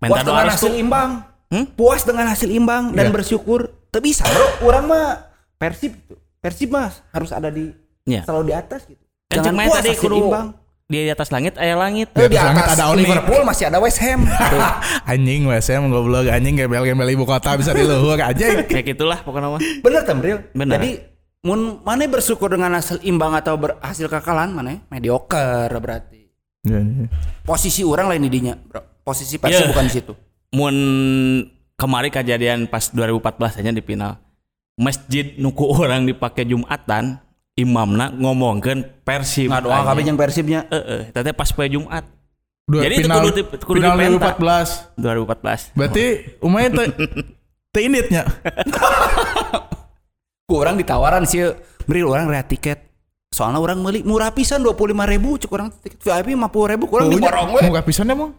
puas 0.00 0.20
doa 0.24 0.40
dengan 0.40 0.48
hasil 0.48 0.72
imbang. 0.72 1.10
Hmm? 1.52 1.64
Puas 1.76 2.02
dengan 2.02 2.26
hasil 2.26 2.48
imbang 2.48 2.96
dan 2.96 3.10
Iya. 3.10 3.14
bersyukur. 3.14 3.68
Tapi 3.92 4.10
bisa 4.10 4.24
bro, 4.24 4.66
orang 4.66 4.84
mah 4.88 5.06
Persib 5.54 5.92
gitu. 5.94 6.16
Persib 6.40 6.72
mah 6.72 6.90
harus 7.12 7.30
ada 7.30 7.52
di 7.52 7.70
Iya. 8.04 8.24
selalu 8.24 8.50
di 8.50 8.54
atas 8.56 8.80
gitu. 8.88 9.04
Kan 9.28 9.36
cek 9.38 9.44
Jangan 9.44 9.54
main 9.54 9.68
puas 9.68 9.78
tadi 9.78 9.90
hasil 9.92 10.02
kudu 10.02 10.16
imbang. 10.24 10.48
di 10.84 10.98
atas 11.08 11.28
langit 11.32 11.54
aya 11.56 11.74
langit. 11.76 12.08
Eh, 12.12 12.28
di 12.28 12.36
atas 12.36 12.48
langit 12.52 12.66
ada 12.68 12.84
Oliver. 12.88 13.16
Liverpool 13.20 13.42
masih 13.44 13.64
ada 13.68 13.78
West 13.80 14.00
Ham. 14.00 14.20
Anjing 15.12 15.40
WSM 15.44 15.82
goblok 15.88 16.26
anjing 16.26 16.54
gembel-gembel 16.54 17.08
ibu 17.08 17.24
kota 17.24 17.56
bisa 17.56 17.72
di 17.72 17.84
luhur 17.84 18.16
aja 18.16 18.46
Kayak 18.64 18.84
gitulah 18.92 19.18
pokoknya 19.20 19.48
mah. 19.48 19.60
Bener 19.80 20.02
Tamril. 20.04 20.38
Bener. 20.52 20.76
Jadi 20.76 20.90
mun 21.44 21.78
mana 21.80 22.02
bersyukur 22.04 22.48
dengan 22.48 22.72
hasil 22.72 22.98
imbang 23.02 23.32
atau 23.32 23.54
berhasil 23.54 24.08
kekalahan 24.08 24.50
mana 24.50 24.80
mediocre 24.88 25.70
berarti. 25.70 26.24
Posisi 27.42 27.84
orang 27.84 28.08
lain 28.08 28.24
di 28.24 28.30
dinya, 28.32 28.56
Bro. 28.56 29.04
Posisi 29.04 29.36
Persib 29.36 29.60
Iya. 29.60 29.70
bukan 29.70 29.84
di 29.84 29.92
situ. 29.92 30.12
Mun 30.50 30.76
kemarin 31.74 32.08
kejadian 32.10 32.64
pas 32.64 32.88
2014 32.88 33.60
aja 33.60 33.68
di 33.68 33.84
final. 33.84 34.16
Masjid 34.74 35.36
nuku 35.36 35.68
orang 35.68 36.02
dipakai 36.02 36.42
Jumatan, 36.42 37.20
imamna 37.54 38.08
ngomongkeun 38.10 39.04
Persib. 39.04 39.52
Nggak 39.52 39.62
doang 39.62 39.84
kabeh 39.84 40.02
jeung 40.02 40.16
Persibnya. 40.16 40.64
Heeh, 40.66 41.12
tadi 41.12 41.30
pas 41.30 41.46
poe 41.46 41.68
Jumat 41.68 42.08
Dua, 42.64 42.80
Jadi 42.80 42.94
itu 42.96 43.04
final, 43.04 43.20
kudu 43.20 43.30
di- 43.30 43.46
kudu 43.60 43.76
final 43.76 43.92
dipenta. 43.92 44.32
2014 44.40 44.96
2014. 44.96 45.76
berarti 45.76 46.04
lumayan 46.40 46.70
te 46.72 46.84
te 47.76 47.80
initnya 47.84 48.22
Ku 50.44 50.60
orang 50.60 50.76
ditawaran 50.76 51.24
sih, 51.24 51.40
beri 51.88 52.04
orang 52.04 52.28
rea 52.28 52.44
tiket. 52.44 52.84
Soalnya 53.32 53.58
orang 53.58 53.80
beli 53.80 54.04
murah 54.04 54.30
pisan 54.30 54.60
25 54.60 54.92
ribu, 55.08 55.40
cuk 55.40 55.50
orang 55.56 55.72
tiket 55.80 55.98
VIP 55.98 56.36
50 56.36 56.72
ribu, 56.76 56.84
kurang 56.86 57.08
diborong 57.10 57.48
we. 57.50 57.60
muka 57.66 57.82
pisan 57.82 58.06
emang 58.06 58.30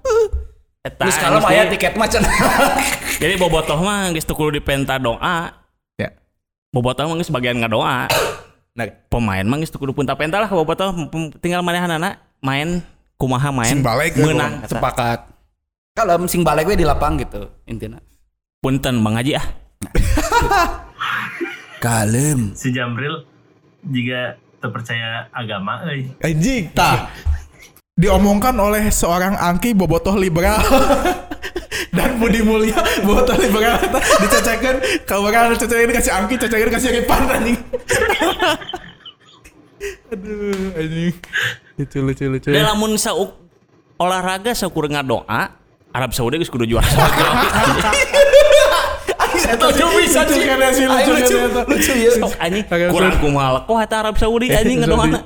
Eta 0.86 1.02
Terus 1.02 1.18
kalau 1.18 1.42
geus 1.42 1.50
maya 1.50 1.66
di- 1.66 1.76
tiket 1.76 1.98
macam 1.98 2.22
Jadi 3.26 3.34
bobotoh 3.42 3.82
mah 3.82 4.14
geus 4.14 4.24
teu 4.24 4.38
kudu 4.38 4.62
dipenta 4.62 5.02
doa. 5.02 5.66
bobotoh 6.70 7.10
mah 7.10 7.16
geus 7.18 7.34
bagian 7.34 7.58
ngadoa. 7.58 8.06
Nah, 8.76 8.86
Pemain 9.10 9.44
mah 9.44 9.58
geus 9.58 9.74
kudu 9.74 9.98
punta 9.98 10.14
penta 10.14 10.38
lah 10.38 10.48
bobotoh 10.48 10.94
tinggal 11.42 11.66
manehanana 11.66 12.22
main 12.38 12.86
kumaha 13.18 13.50
main 13.50 13.68
Sing 13.68 13.82
balik, 13.82 14.14
menang. 14.14 14.62
Sepakat. 14.70 15.26
Kalau 15.98 16.22
sing 16.30 16.46
balik 16.46 16.70
we 16.70 16.78
di 16.78 16.86
lapang 16.86 17.18
gitu 17.18 17.50
intinya. 17.66 17.98
Punten 18.62 19.02
Bang 19.02 19.18
Haji 19.18 19.42
ah. 19.42 19.46
Kalem. 21.80 22.56
Si 22.56 22.72
Jambril 22.72 23.26
jika 23.86 24.40
terpercaya 24.64 25.30
agama 25.30 25.86
euy. 25.90 26.10
anjing 26.24 26.72
tah. 26.74 27.12
Diomongkan 27.96 28.52
oleh 28.60 28.92
seorang 28.92 29.40
angki 29.40 29.72
bobotoh 29.72 30.20
liberal. 30.20 30.60
Dan 31.96 32.20
Budi 32.20 32.44
Mulya 32.44 32.76
bobotoh 33.08 33.40
liberal 33.40 33.80
tah 33.80 34.04
dicecekeun 34.24 34.78
ka 35.08 35.16
urang 35.22 35.56
cecekeun 35.56 35.92
kasih 35.96 36.12
angki 36.12 36.36
cecekeun 36.36 36.72
kasih 36.72 36.90
ripan 36.92 37.22
anjing. 37.30 37.60
Aduh 40.12 40.76
anjing. 40.76 41.16
Lucu 41.80 41.98
lucu 42.04 42.26
lucu. 42.28 42.50
Da 42.52 42.72
lamun 42.74 43.00
sauk 43.00 43.36
olahraga 43.96 44.52
saukur 44.52 44.92
ngadoa 44.92 45.64
Arab 45.96 46.12
Saudi 46.12 46.36
geus 46.44 46.52
kudu 46.52 46.68
juara 46.68 46.84
Eta 50.16 50.32
sih 50.32 50.40
bisa 50.40 50.40
sih 50.40 50.44
kan 50.48 50.72
sih 50.72 50.86
lucu 50.88 51.12
lucu, 51.12 51.36
lucu 51.68 51.94
ya. 51.94 52.10
Sok 52.16 52.34
anjing 52.40 52.64
kurang 52.90 53.16
kumaha 53.20 53.60
kok 53.64 53.78
eta 53.78 53.96
Arab 54.00 54.16
Saudi 54.16 54.48
anjing 54.50 54.80
ngadoana. 54.82 55.20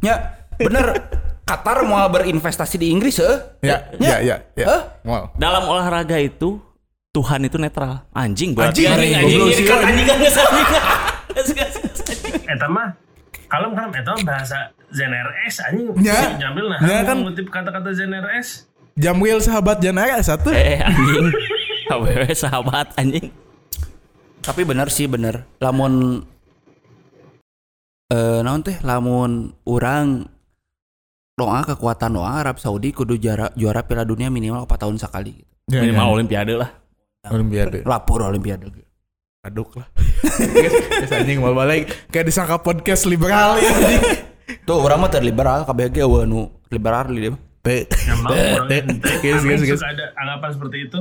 Ya, 0.00 0.16
bener. 0.56 0.86
Qatar 1.42 1.82
mau 1.84 2.06
berinvestasi 2.06 2.78
di 2.78 2.88
Inggris 2.88 3.18
eh? 3.18 3.36
Ya, 3.60 3.90
ya, 3.98 4.22
ya, 4.22 4.36
ya. 4.54 4.94
Wow. 5.02 5.34
Dalam 5.36 5.66
olahraga 5.66 6.16
itu 6.16 6.62
Tuhan 7.10 7.44
itu 7.44 7.58
netral. 7.58 8.06
Anjing 8.10 8.54
berarti 8.56 8.86
Anjing, 8.88 9.12
anjing 9.12 9.40
anjing 9.42 9.66
kan 9.66 9.78
anjing. 9.84 9.92
anjing 9.92 10.06
kan 10.06 10.16
geus 10.22 10.36
anjing. 10.38 12.34
Eta 12.46 12.66
mah 12.66 12.94
kalem 13.50 13.74
kalem 13.74 13.90
eta 13.92 14.10
mah 14.14 14.22
bahasa 14.24 14.58
ZNRS 14.88 15.54
anjing 15.66 15.86
Ya. 16.00 16.30
Jambril 16.40 16.66
nah 16.70 16.78
Ya, 16.80 16.98
kan. 17.04 17.20
mengutip 17.20 17.46
kata-kata 17.46 17.90
ZNRS 17.90 18.48
Jamwil 18.94 19.38
sahabat 19.40 19.82
Janaya 19.82 20.22
satu. 20.22 20.54
Eh 20.54 20.78
anjing. 20.78 21.26
Awewe 21.90 22.32
sahabat 22.32 22.92
anjing. 22.96 23.28
Tapi 24.42 24.62
bener 24.66 24.90
sih 24.90 25.06
bener. 25.06 25.46
Lamun 25.58 26.22
eh 28.12 28.40
naon 28.42 28.60
teh 28.60 28.76
lamun 28.82 29.54
orang 29.64 30.26
doa 31.32 31.64
kekuatan 31.64 32.12
doa 32.12 32.44
Arab 32.44 32.60
Saudi 32.60 32.92
kudu 32.92 33.16
juara 33.16 33.48
juara 33.56 33.80
Piala 33.80 34.04
Dunia 34.04 34.28
minimal 34.28 34.68
4 34.68 34.82
tahun 34.82 34.96
sekali 34.98 35.32
gitu. 35.32 35.52
Ya, 35.70 35.80
Minimal 35.80 36.06
ya. 36.06 36.12
olimpiade 36.12 36.54
lah. 36.58 36.70
Olimpiade. 37.24 37.86
Lapor 37.86 38.26
olimpiade 38.26 38.66
gitu. 38.68 38.84
Aduk 39.42 39.74
lah. 39.74 39.88
Guys 41.00 41.10
anjing 41.10 41.40
mau 41.40 41.54
balik 41.54 42.10
kayak 42.10 42.26
disangka 42.28 42.60
podcast 42.60 43.06
liberal 43.06 43.56
ya 43.56 43.70
anjing. 43.70 44.02
Tuh 44.62 44.76
orang 44.76 45.00
mah 45.00 45.10
terliberal 45.10 45.64
KBG 45.64 46.02
eueuh 46.02 46.26
nu 46.26 46.50
liberal 46.68 47.08
di 47.08 47.30
dia. 47.30 47.34
emang 48.10 48.34
orang 48.58 48.66
Guys, 49.22 49.38
guys, 49.40 49.62
guys. 49.62 49.82
ada 49.86 50.10
anggapan 50.18 50.50
seperti 50.50 50.76
itu 50.82 50.98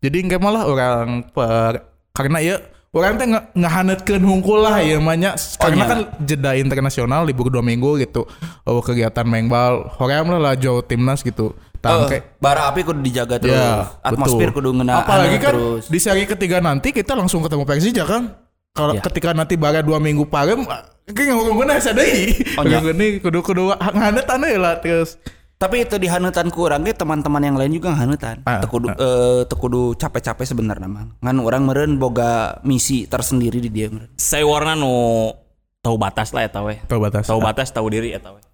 Jadi 0.00 0.16
enggak 0.24 0.40
malah 0.40 0.64
orang 0.64 1.20
per 1.28 1.93
karena 2.14 2.38
ya 2.38 2.56
orang 2.94 3.18
teh 3.18 3.26
ngehanetkeun 3.58 4.22
hungkul 4.22 4.62
lah 4.62 4.78
ya 4.78 5.02
banyak 5.02 5.34
karena 5.58 5.82
nya. 5.82 5.90
kan 5.90 5.98
jeda 6.22 6.50
internasional 6.54 7.26
libur 7.26 7.50
dua 7.50 7.58
minggu 7.58 7.98
gitu 7.98 8.22
oh, 8.62 8.78
kegiatan 8.78 9.26
main 9.26 9.50
bal 9.50 9.90
hoream 9.98 10.30
lah 10.30 10.38
lah 10.38 10.54
jauh 10.54 10.78
timnas 10.80 11.26
gitu 11.26 11.50
Eh, 11.84 11.92
tangke 11.92 12.18
bara 12.40 12.72
api 12.72 12.80
kudu 12.80 13.04
dijaga 13.04 13.36
terus. 13.36 13.52
Ya, 13.52 13.84
Atmosfer 14.00 14.48
betul. 14.48 14.56
kudu 14.56 14.70
ngena 14.80 15.04
Apalagi 15.04 15.36
kan 15.36 15.52
terus. 15.52 15.84
di 15.92 16.00
seri 16.00 16.24
ketiga 16.24 16.56
nanti 16.56 16.96
kita 16.96 17.12
langsung 17.12 17.44
ketemu 17.44 17.68
Persija 17.68 18.08
kan. 18.08 18.32
Kalau 18.72 18.96
Ya. 18.96 19.04
ketika 19.04 19.36
nanti 19.36 19.60
bara 19.60 19.84
dua 19.84 20.00
minggu 20.00 20.24
parem, 20.24 20.64
kayak 21.04 21.36
ngomong 21.36 21.68
asa 21.68 21.92
deui. 21.92 22.40
Oh, 22.56 22.64
ya. 22.64 22.80
Ngomong 22.80 23.20
kudu 23.20 23.38
kudu 23.44 23.62
nganet 23.76 24.24
anu 24.24 24.48
lah 24.56 24.80
terus. 24.80 25.20
Tapi 25.64 25.80
itu 25.80 25.96
dihanutan 25.96 26.52
ku 26.52 26.68
orang 26.68 26.84
ge 26.84 26.92
teman-teman 26.92 27.40
yang 27.40 27.56
lain 27.56 27.72
juga 27.72 27.96
hanutan. 27.96 28.44
Ah, 28.44 28.60
Teu 28.60 28.68
kudu 28.68 28.92
eh, 28.92 29.48
teu 29.48 29.56
kudu 29.56 29.96
capek-capek 29.96 30.44
sebenarnya 30.44 30.84
mah. 30.84 31.08
Ngan 31.24 31.40
orang 31.40 31.64
meureun 31.64 31.96
boga 31.96 32.60
misi 32.60 33.08
tersendiri 33.08 33.64
di 33.64 33.72
dia 33.72 33.88
meureun. 33.88 34.12
Saya 34.20 34.44
warna 34.44 34.76
nu 34.76 35.32
tahu 35.80 35.96
batas 35.96 36.36
lah 36.36 36.44
eta 36.44 36.60
we. 36.60 36.76
Tahu 36.84 37.00
batas. 37.00 37.24
Tahu 37.24 37.40
batas 37.40 37.72
tahu 37.72 37.88
diri 37.88 38.12
eta 38.12 38.36
we. 38.36 38.44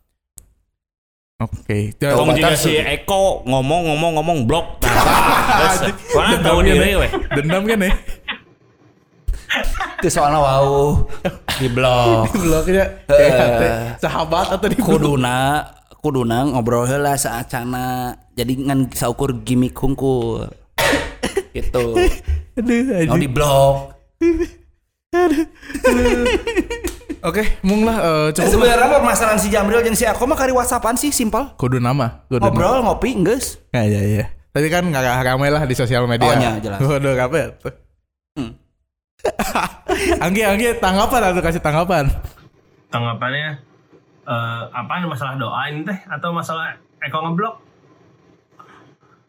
Oke. 1.40 1.98
Tahu 1.98 2.14
Tong 2.14 2.30
jika 2.30 2.54
batas 2.54 2.62
si 2.62 2.78
Eko 2.78 3.42
ngomong-ngomong-ngomong 3.42 4.46
blok. 4.46 4.66
Nah, 5.50 5.76
Warna 6.14 6.36
tahu 6.40 6.58
diri 6.62 6.94
we. 6.94 7.08
Dendam 7.34 7.66
kan 7.66 7.82
ya? 7.86 7.92
Itu 9.98 10.08
soalnya 10.08 10.38
wow 10.38 10.94
di 11.58 11.66
blog. 11.66 12.30
Bloknya 12.32 12.84
Eh. 13.10 13.18
kayak 13.18 13.48
teh, 13.58 13.72
sahabat 13.98 14.46
atau 14.54 14.66
di 14.70 14.78
Kuduna 14.78 15.66
kuduna 16.00 16.42
ngobrol 16.45 16.85
heula 16.85 17.14
saacana. 17.14 18.16
Jadi 18.33 18.64
ngan 18.64 18.90
saukur 18.90 19.37
gimmick 19.40 19.76
hungkul. 19.76 20.49
gitu. 21.52 21.95
Aduh, 22.57 22.78
Mau 22.83 23.14
anjing. 23.14 23.21
di 23.21 23.28
blog. 23.28 23.75
Oke, 27.21 27.61
mung 27.61 27.85
lah 27.85 27.97
eh, 28.00 28.09
Eh, 28.09 28.28
cukup 28.33 28.40
lah. 28.40 28.52
sebenarnya 28.57 28.88
permasalahan 28.97 29.37
si 29.37 29.49
Jamril 29.52 29.85
jeung 29.85 29.92
si 29.92 30.09
Ako 30.09 30.25
mah 30.25 30.40
kari 30.40 30.57
WhatsAppan 30.57 30.97
sih 30.97 31.12
simpel. 31.12 31.52
Kudu 31.61 31.76
nama, 31.76 32.25
kudu 32.26 32.40
nama. 32.40 32.49
Ngobrol 32.49 32.80
ngopi 32.80 33.12
geus. 33.21 33.61
Ya, 33.76 33.85
ya, 33.85 34.00
ya. 34.00 34.25
Tadi 34.50 34.66
kan 34.66 34.88
nggak 34.88 35.04
ramai 35.23 35.52
lah 35.52 35.62
di 35.62 35.76
sosial 35.76 36.09
media. 36.09 36.26
Oh, 36.26 36.35
iya, 36.35 36.57
jelas. 36.59 36.80
Waduh, 36.80 37.12
apa 37.14 37.37
ya? 37.37 37.49
Hmm. 38.35 38.50
Anggi, 40.25 40.42
Anggi, 40.42 40.66
tanggapan 40.80 41.21
atau 41.28 41.42
kasih 41.45 41.61
tanggapan? 41.61 42.09
tanggapannya 42.90 43.62
eh 44.22 44.62
apa 44.70 44.92
masalah 45.04 45.34
doa 45.34 45.60
ini 45.66 45.82
teh 45.82 45.98
atau 46.06 46.30
masalah 46.30 46.76
Eko 47.00 47.18
ngeblok 47.22 47.54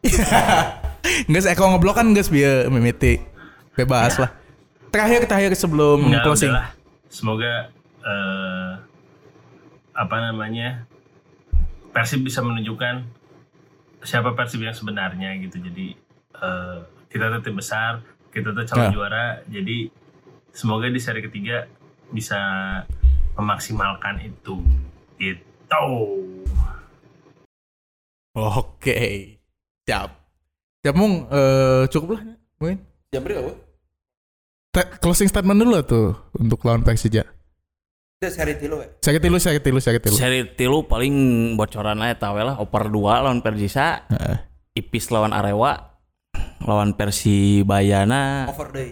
Nggak, 1.28 1.52
Eko 1.52 1.64
ngeblok 1.68 1.94
kan 1.94 2.06
nggak 2.10 2.28
biar 2.28 2.66
mimiti. 2.68 3.18
Bebas 3.72 4.18
lah. 4.18 4.30
Terakhir, 4.90 5.24
terakhir 5.24 5.52
sebelum 5.54 6.04
Enggak, 6.04 6.24
closing. 6.26 6.52
udahlah. 6.52 6.68
semoga 7.06 7.68
eh 8.02 8.72
apa 9.92 10.16
namanya 10.22 10.88
Persib 11.92 12.24
bisa 12.24 12.40
menunjukkan 12.40 13.04
siapa 14.00 14.32
Persib 14.32 14.60
yang 14.60 14.72
sebenarnya 14.72 15.36
gitu 15.38 15.60
jadi 15.60 15.92
eh 16.34 16.78
kita 17.06 17.28
tuh 17.30 17.40
tim 17.42 17.54
besar 17.54 18.00
kita 18.28 18.50
tuh 18.50 18.64
calon 18.64 18.88
Ya. 18.88 18.90
juara 18.90 19.26
jadi 19.46 19.92
semoga 20.50 20.88
di 20.88 20.96
seri 20.96 21.20
ketiga 21.20 21.68
bisa 22.08 22.40
memaksimalkan 23.34 24.20
itu 24.20 24.60
gitu 25.16 25.84
Oke. 28.32 29.00
Siap. 29.84 30.08
Siap, 30.80 30.94
Mung. 30.96 31.28
Eh, 31.28 31.84
cukup 31.92 32.16
lah. 32.16 32.22
Mungkin. 32.56 32.78
Jamril 33.12 33.44
apa? 33.44 33.52
Te- 34.72 34.90
closing 35.04 35.28
statement 35.28 35.60
dulu 35.60 35.76
lah 35.76 35.84
tuh 35.84 36.16
untuk 36.40 36.64
lawan 36.64 36.80
Persija. 36.80 37.28
Seri 38.22 38.54
tilu 38.56 38.80
we. 38.80 38.86
Saya 39.02 39.18
tilu, 39.18 39.36
saya 39.36 39.58
tilu. 39.60 40.14
Seri 40.16 40.48
tilu 40.54 40.86
paling 40.86 41.12
bocoran 41.58 41.98
lah 41.98 42.08
eta 42.08 42.30
we 42.32 42.40
lah 42.40 42.56
oper 42.56 42.88
2 42.88 42.94
lawan 43.20 43.42
Persisa, 43.42 44.06
Heeh. 44.08 44.36
Ipis 44.78 45.10
lawan 45.10 45.34
Arewa, 45.34 45.98
lawan 46.64 46.94
Persibayana 46.96 48.46
Over 48.48 48.68
day. 48.72 48.90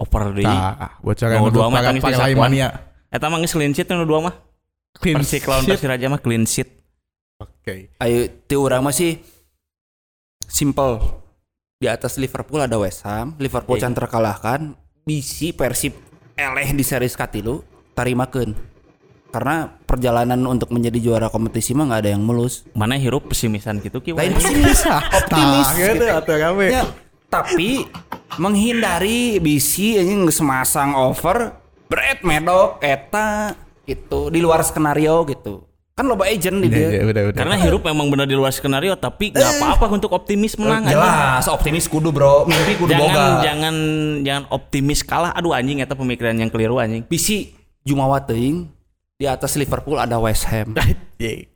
oper 0.00 0.32
deui. 0.32 0.46
Nah, 0.48 0.96
bocoran 1.04 1.52
dua 1.52 1.66
para 1.68 1.92
disakuan. 1.92 2.38
mania. 2.38 2.68
Eta 3.10 3.26
mah 3.26 3.42
geus 3.42 3.52
clean 3.52 3.74
sheet 3.74 3.90
nu 3.90 4.06
dua 4.06 4.22
mah. 4.22 4.34
Clean 4.94 5.18
Persik 5.18 5.46
lawan. 5.46 5.66
Persiraja 5.66 6.06
mah 6.06 6.18
clean 6.18 6.46
sheet. 6.46 6.70
Oke. 7.38 7.90
Ayo 7.98 8.18
ti 8.46 8.54
urang 8.54 8.82
mah 8.82 8.94
sih 8.94 9.18
simple. 10.46 10.98
Di 11.80 11.88
atas 11.88 12.20
Liverpool 12.20 12.60
ada 12.60 12.76
West 12.76 13.08
Ham, 13.08 13.32
Liverpool 13.40 13.80
Iya. 13.80 13.88
can 13.88 13.94
terkalahkan, 13.96 14.60
bisi 15.00 15.56
Persib 15.56 15.96
eleh 16.36 16.70
di 16.70 16.84
seri 16.84 17.08
katilu 17.08 17.64
tarimakeun. 17.92 18.52
Karena 19.30 19.70
perjalanan 19.80 20.42
untuk 20.44 20.74
menjadi 20.74 20.98
juara 20.98 21.30
kompetisi 21.30 21.72
mah 21.72 21.86
nggak 21.88 22.00
ada 22.04 22.10
yang 22.12 22.20
mulus. 22.20 22.66
Mana 22.74 22.98
hirup 22.98 23.30
pesimisan 23.30 23.78
gitu 23.78 24.02
ki. 24.02 24.12
Lain 24.12 24.34
pesimis, 24.34 24.84
optimis. 25.18 25.66
Nah, 25.70 25.78
gitu 25.78 26.04
atau 26.04 26.34
rame. 26.34 26.66
Ya, 26.68 26.84
tapi 27.30 27.86
menghindari 28.36 29.38
bisi 29.38 29.96
anjing 29.96 30.26
geus 30.26 30.42
masang 30.42 30.98
over 30.98 31.59
Brad 31.90 32.22
Medok 32.22 32.78
eta 32.80 33.58
gitu 33.82 34.30
di 34.30 34.38
luar 34.38 34.62
skenario 34.62 35.26
gitu. 35.26 35.66
Kan 35.90 36.06
loba 36.06 36.24
agent 36.24 36.62
di 36.62 36.70
Iya, 36.70 36.86
dia. 36.88 37.02
benar, 37.02 37.22
benar. 37.28 37.36
Karena 37.36 37.56
hirup 37.58 37.82
memang 37.82 38.06
benar 38.08 38.24
di 38.24 38.32
luar 38.32 38.48
skenario 38.50 38.94
tapi 38.94 39.34
nggak 39.34 39.58
apa-apa 39.58 39.86
untuk 39.90 40.14
optimis 40.14 40.54
menang. 40.54 40.86
Jelas 40.86 41.44
optimis 41.44 41.84
kudu 41.84 42.08
bro, 42.08 42.46
mimpi 42.46 42.78
kudu 42.78 42.88
Jangan 42.88 43.04
boga. 43.04 43.26
jangan 43.42 43.74
jangan 44.22 44.44
optimis 44.48 45.00
kalah. 45.02 45.34
Aduh 45.34 45.50
anjing 45.50 45.82
eta 45.82 45.92
pemikiran 45.92 46.32
yang 46.32 46.48
keliru 46.48 46.78
anjing. 46.78 47.04
Bisi 47.04 47.52
Jumawa 47.82 48.22
teuing 48.22 48.70
di 49.18 49.26
atas 49.26 49.58
Liverpool 49.58 49.98
ada 49.98 50.16
West 50.16 50.46
Ham. 50.46 50.72
Iya. 51.20 51.52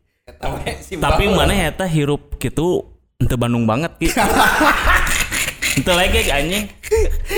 Tapi 0.98 1.24
mana 1.26 1.54
eta 1.54 1.86
hirup 1.86 2.36
gitu 2.36 2.84
ente 3.16 3.32
Bandung 3.32 3.64
banget 3.64 3.96
ki. 3.96 4.12
ente 5.76 5.88
lagi 5.90 6.20
anjing. 6.26 6.64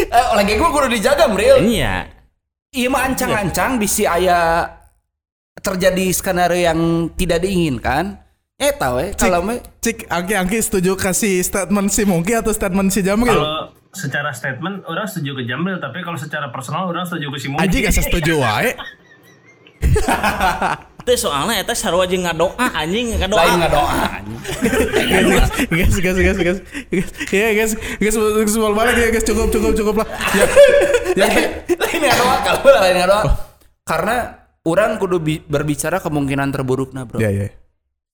eh, 0.02 0.26
lagi 0.32 0.52
gua 0.56 0.70
kudu 0.70 0.90
dijaga 0.90 1.28
Mril. 1.28 1.62
Iya. 1.62 2.15
Iya 2.76 2.92
mah 2.92 3.08
ancang-ancang 3.08 3.80
bisa 3.80 4.04
aya 4.12 4.68
terjadi 5.64 6.12
skenario 6.12 6.60
yang 6.60 7.08
tidak 7.16 7.40
diinginkan. 7.40 8.20
Eh 8.60 8.72
tahu 8.76 9.00
eh 9.00 9.10
kalau 9.16 9.40
mah 9.40 9.56
Cik, 9.80 10.12
Angki 10.12 10.36
Angki 10.36 10.60
setuju 10.60 10.92
kasih 10.92 11.40
statement 11.40 11.88
si 11.88 12.04
Mungki 12.04 12.36
atau 12.36 12.52
statement 12.52 12.92
si 12.92 13.00
Jamril? 13.00 13.32
Kalau 13.32 13.72
secara 13.96 14.28
statement 14.36 14.84
orang 14.84 15.08
setuju 15.08 15.40
ke 15.40 15.42
Jamil, 15.48 15.80
tapi 15.80 16.04
kalau 16.04 16.20
secara 16.20 16.52
personal 16.52 16.84
orang 16.84 17.08
setuju 17.08 17.32
ke 17.32 17.38
si 17.40 17.46
Mungki. 17.48 17.64
Aji 17.64 17.76
gak 17.88 17.96
setuju 17.96 18.32
wae. 18.44 18.76
Itu 21.06 21.30
soalnya 21.30 21.62
eta 21.62 21.70
sarua 21.70 22.02
jeung 22.10 22.26
ngadoa 22.26 22.66
anjing 22.74 23.14
ngadoa. 23.14 23.38
lain 23.38 23.54
ngadoa. 23.62 23.94
guys, 25.70 25.94
guys, 26.02 26.18
guys, 26.18 26.18
guys, 26.18 26.58
guys, 26.90 27.08
ya 27.30 27.48
guys, 27.54 27.72
guys, 28.02 28.16
semua 28.50 28.74
balik 28.74 28.98
ya 28.98 29.14
guys, 29.14 29.22
cukup, 29.22 29.54
cukup, 29.54 29.72
cukup 29.78 29.94
lah. 30.02 30.08
Ya, 31.14 31.30
ya, 31.30 31.46
lain 31.78 32.00
ngadoa 32.02 32.34
kalau 32.42 32.74
lain 32.82 32.96
ngadoa. 32.98 33.22
Karena 33.86 34.16
orang 34.66 34.98
kudu 34.98 35.22
bi- 35.22 35.46
berbicara 35.46 36.02
kemungkinan 36.02 36.50
terburuknya 36.50 37.06
bro. 37.06 37.22
ya, 37.22 37.30
ya, 37.30 37.54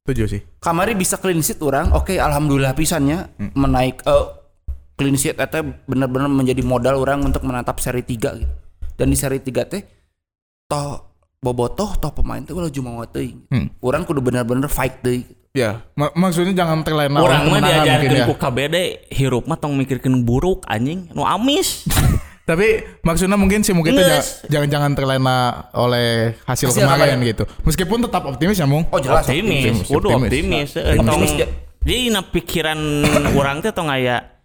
setuju 0.05 0.29
sih. 0.29 0.41
Kamari 0.61 0.93
bisa 0.93 1.17
clean 1.17 1.41
sheet 1.41 1.65
orang, 1.65 1.97
oke 1.97 2.13
alhamdulillah 2.13 2.77
pisannya 2.77 3.33
menaik 3.57 4.05
eh 4.05 4.27
clean 5.01 5.17
sheet 5.17 5.41
eta 5.41 5.65
benar-benar 5.65 6.29
menjadi 6.29 6.61
modal 6.61 7.01
orang 7.01 7.25
untuk 7.25 7.41
menatap 7.41 7.81
seri 7.81 8.05
3 8.05 8.37
gitu. 8.37 8.53
Dan 9.01 9.09
di 9.09 9.17
seri 9.17 9.41
3 9.41 9.65
teh 9.65 9.81
toh 10.69 11.12
bobotoh 11.43 11.99
toh 11.99 12.15
pemain 12.15 12.39
teh 12.39 12.55
ulah 12.55 12.71
jumawa 12.71 13.05
teuing. 13.05 13.43
Hmm. 13.51 13.67
Orang 13.79 14.07
kudu 14.07 14.23
benar-benar 14.23 14.71
fight 14.71 15.03
deui. 15.03 15.27
gitu. 15.27 15.35
Ya, 15.53 15.85
mak- 15.93 16.15
maksudnya 16.15 16.57
jangan 16.57 16.81
terlena 16.81 17.21
Orang 17.21 17.45
mah 17.45 17.61
diajarkeun 17.61 18.17
ya. 18.17 18.25
ku 18.25 18.35
KBD 18.35 18.77
hirup 19.13 19.45
mah 19.45 19.59
tong 19.59 19.77
mikirkeun 19.77 20.23
buruk 20.23 20.65
anjing 20.65 21.11
nu 21.13 21.27
amis. 21.27 21.85
Tapi 22.49 22.81
maksudnya 23.03 23.37
mungkin 23.37 23.61
sih 23.61 23.71
mungkin 23.71 23.95
tuh 23.95 24.07
jangan-jangan 24.49 24.97
terlena 24.97 25.37
oleh 25.73 26.35
hasil, 26.43 26.73
Hasil 26.73 26.81
kemarin 26.81 27.15
kemarin. 27.15 27.29
gitu. 27.29 27.45
Meskipun 27.63 27.99
tetap 28.01 28.23
optimis 28.25 28.57
ya, 28.57 28.65
Mung. 28.65 28.83
Oh 28.89 28.99
jelas 28.99 29.23
optimis, 29.23 29.63
optimis, 29.77 29.87
kudu 29.87 30.09
optimis. 30.09 30.27
optimis. 30.27 30.71
Eh, 30.75 30.97
Optimis, 30.97 31.07
tong- 31.29 31.39
ya. 31.39 31.47
Jadi 31.83 32.03
na 32.09 32.21
pikiran 32.25 32.79
orang 33.35 33.61
teh 33.61 33.71
tong 33.71 33.87
aya 33.87 34.42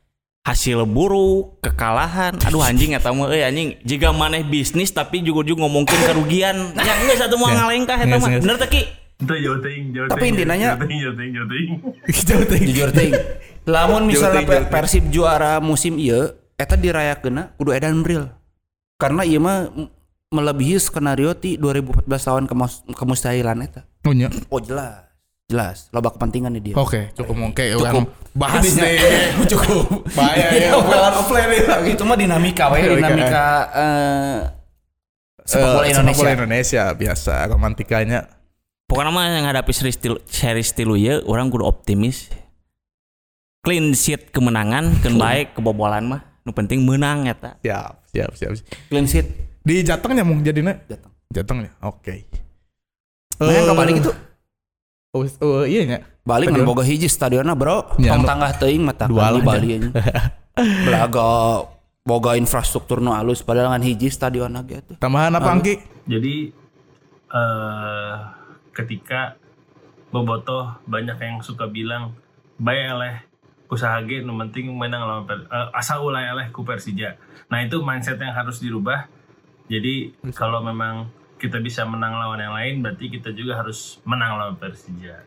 hasil 0.47 0.87
buruk, 0.87 1.59
kekalahan. 1.59 2.39
Aduh 2.39 2.63
anjing 2.63 2.95
eta 2.95 3.11
mah 3.11 3.27
euy 3.27 3.43
anjing. 3.43 3.75
Jika 3.83 4.15
maneh 4.15 4.47
bisnis 4.47 4.89
tapi 4.89 5.19
juga-juga 5.19 5.67
ngomongkeun 5.67 6.01
kerugian. 6.07 6.55
Ya 6.79 6.93
geus 7.03 7.19
atuh 7.19 7.35
mau 7.35 7.51
Ya. 7.51 7.59
ngalengkah 7.59 7.97
eta 7.99 8.07
Nges, 8.07 8.21
mah. 8.23 8.29
nges. 8.31 8.41
Bener 8.47 8.57
teh 8.57 8.69
Ki? 8.69 8.83
Itu 9.17 9.33
jauh 9.33 9.59
ting, 9.59 9.81
jauh 9.91 10.07
Tapi 10.07 10.23
ting, 10.23 10.33
intinya- 10.37 10.77
ting, 10.77 10.87
ting, 10.87 11.31
ting. 11.33 11.67
Ting. 12.47 12.63
jujur 12.63 12.89
teuing. 12.91 13.13
Lamun 13.67 14.07
misalnya 14.07 14.41
Persib 14.71 15.11
juara 15.11 15.59
musim 15.59 15.99
ieu 15.99 16.31
eta 16.55 16.73
dirayakeunna 16.73 17.57
kudu 17.57 17.75
edan 17.75 17.99
real. 18.01 18.31
Karena 18.95 19.27
ieu 19.27 19.41
mah 19.41 19.67
melebihi 20.27 20.77
skenario 20.77 21.33
ti 21.33 21.55
2014 21.57 22.07
tahun 22.07 22.43
kemus 22.47 22.87
kemustahilan 22.89 23.57
eta. 23.61 23.83
Oh, 24.03 24.15
nya. 24.15 24.31
Oh 24.47 24.59
jelas. 24.59 25.06
Jelas, 25.47 25.87
loba 25.95 26.11
kepentingan 26.11 26.51
nih 26.59 26.63
dia. 26.71 26.75
Oke, 26.75 27.07
cukup 27.15 27.55
Oke, 27.55 27.71
Cukup. 27.71 28.03
bahas 28.35 28.67
deh. 28.67 28.99
cukup. 29.55 30.03
Bahaya 30.11 30.51
ya, 30.59 30.75
offline 30.75 31.15
offline 31.15 31.49
nih. 31.55 31.95
itu 31.95 32.03
mah 32.03 32.17
dinamika 32.19 32.67
we, 32.67 32.83
Dinamika, 32.83 32.99
dinamika 32.99 33.47
eh 33.71 34.37
sepak 35.47 35.69
bola 35.71 35.85
Eh, 35.87 35.91
Indonesia. 35.95 36.11
Sepak 36.11 36.19
bola 36.19 36.31
Indonesia 36.35 36.83
biasa 36.91 37.33
romantikanya. 37.47 38.19
Pokoknya 38.91 39.11
mah 39.11 39.23
yang 39.31 39.47
hadapi 39.47 39.71
seri 39.71 39.95
stilu, 39.95 40.19
seri 40.27 40.63
stilu 40.67 40.99
ya, 40.99 41.23
orang 41.23 41.47
kudu 41.47 41.63
optimis. 41.63 42.27
Clean 43.63 43.95
sheet 43.95 44.35
kemenangan, 44.35 44.95
keun 45.03 45.15
baik 45.15 45.55
kebobolan 45.55 46.11
mah. 46.11 46.27
Nu 46.43 46.51
penting 46.51 46.83
menang 46.83 47.23
eta. 47.23 47.55
Siap, 47.63 48.03
siap, 48.11 48.31
siap. 48.35 48.51
Clean 48.91 49.07
sheet 49.07 49.27
Di 49.63 49.79
Jateng 49.79 50.11
mung 50.27 50.43
jadinya? 50.43 50.75
datang. 50.87 51.11
Jateng 51.31 51.57
ya. 51.63 51.71
Oke. 51.87 52.27
Nah, 53.39 53.51
yang 53.51 53.71
balik 53.71 54.03
itu 54.03 54.11
Oh, 55.17 55.25
oh 55.41 55.63
iya 55.65 55.81
nya. 55.87 55.99
balik 56.27 56.51
Stadion. 56.51 56.65
ngan 56.65 56.69
boga 56.69 56.83
hiji 56.83 57.07
stadionna 57.07 57.53
bro. 57.55 57.87
Ya, 57.97 58.13
Tong 58.13 58.27
tanggah 58.27 58.51
teuing 58.59 58.83
mata 58.83 59.07
dua 59.07 59.31
di 59.31 59.39
lah, 59.39 59.45
Bali 59.49 59.67
anjing. 59.79 59.93
Belaga 60.57 61.29
boga 62.03 62.35
infrastruktur 62.35 62.99
nu 62.99 63.15
alus 63.15 63.41
padahal 63.41 63.75
ngan 63.75 63.83
hiji 63.83 64.11
stadionna 64.11 64.63
gitu. 64.67 64.99
Tambahan 64.99 65.33
apa 65.35 65.49
Angki? 65.49 65.79
Jadi 66.07 66.51
eh 67.27 68.15
ketika 68.71 69.35
bobotoh 70.11 70.79
banyak 70.87 71.17
yang 71.19 71.43
suka 71.43 71.67
bilang 71.67 72.15
bae 72.57 72.79
eleh 72.79 73.15
usaha 73.67 73.99
ge 74.07 74.23
nu 74.23 74.31
penting 74.39 74.71
menang 74.71 75.03
lawan 75.03 75.23
Per- 75.27 75.47
eh, 75.47 75.67
asa 75.75 75.99
ulah 75.99 76.23
eleh 76.23 76.47
ku 76.55 76.63
Persija. 76.63 77.19
Nah, 77.47 77.63
itu 77.63 77.79
mindset 77.83 78.19
yang 78.19 78.35
harus 78.35 78.59
dirubah. 78.59 79.07
Jadi 79.67 80.15
kalau 80.31 80.63
memang 80.63 81.11
kita 81.37 81.61
bisa 81.61 81.85
menang 81.85 82.17
lawan 82.17 82.41
yang 82.41 82.53
lain 82.53 82.81
berarti 82.81 83.13
kita 83.13 83.29
juga 83.31 83.61
harus 83.61 84.01
menang 84.03 84.41
lawan 84.41 84.55
Persija. 84.57 85.21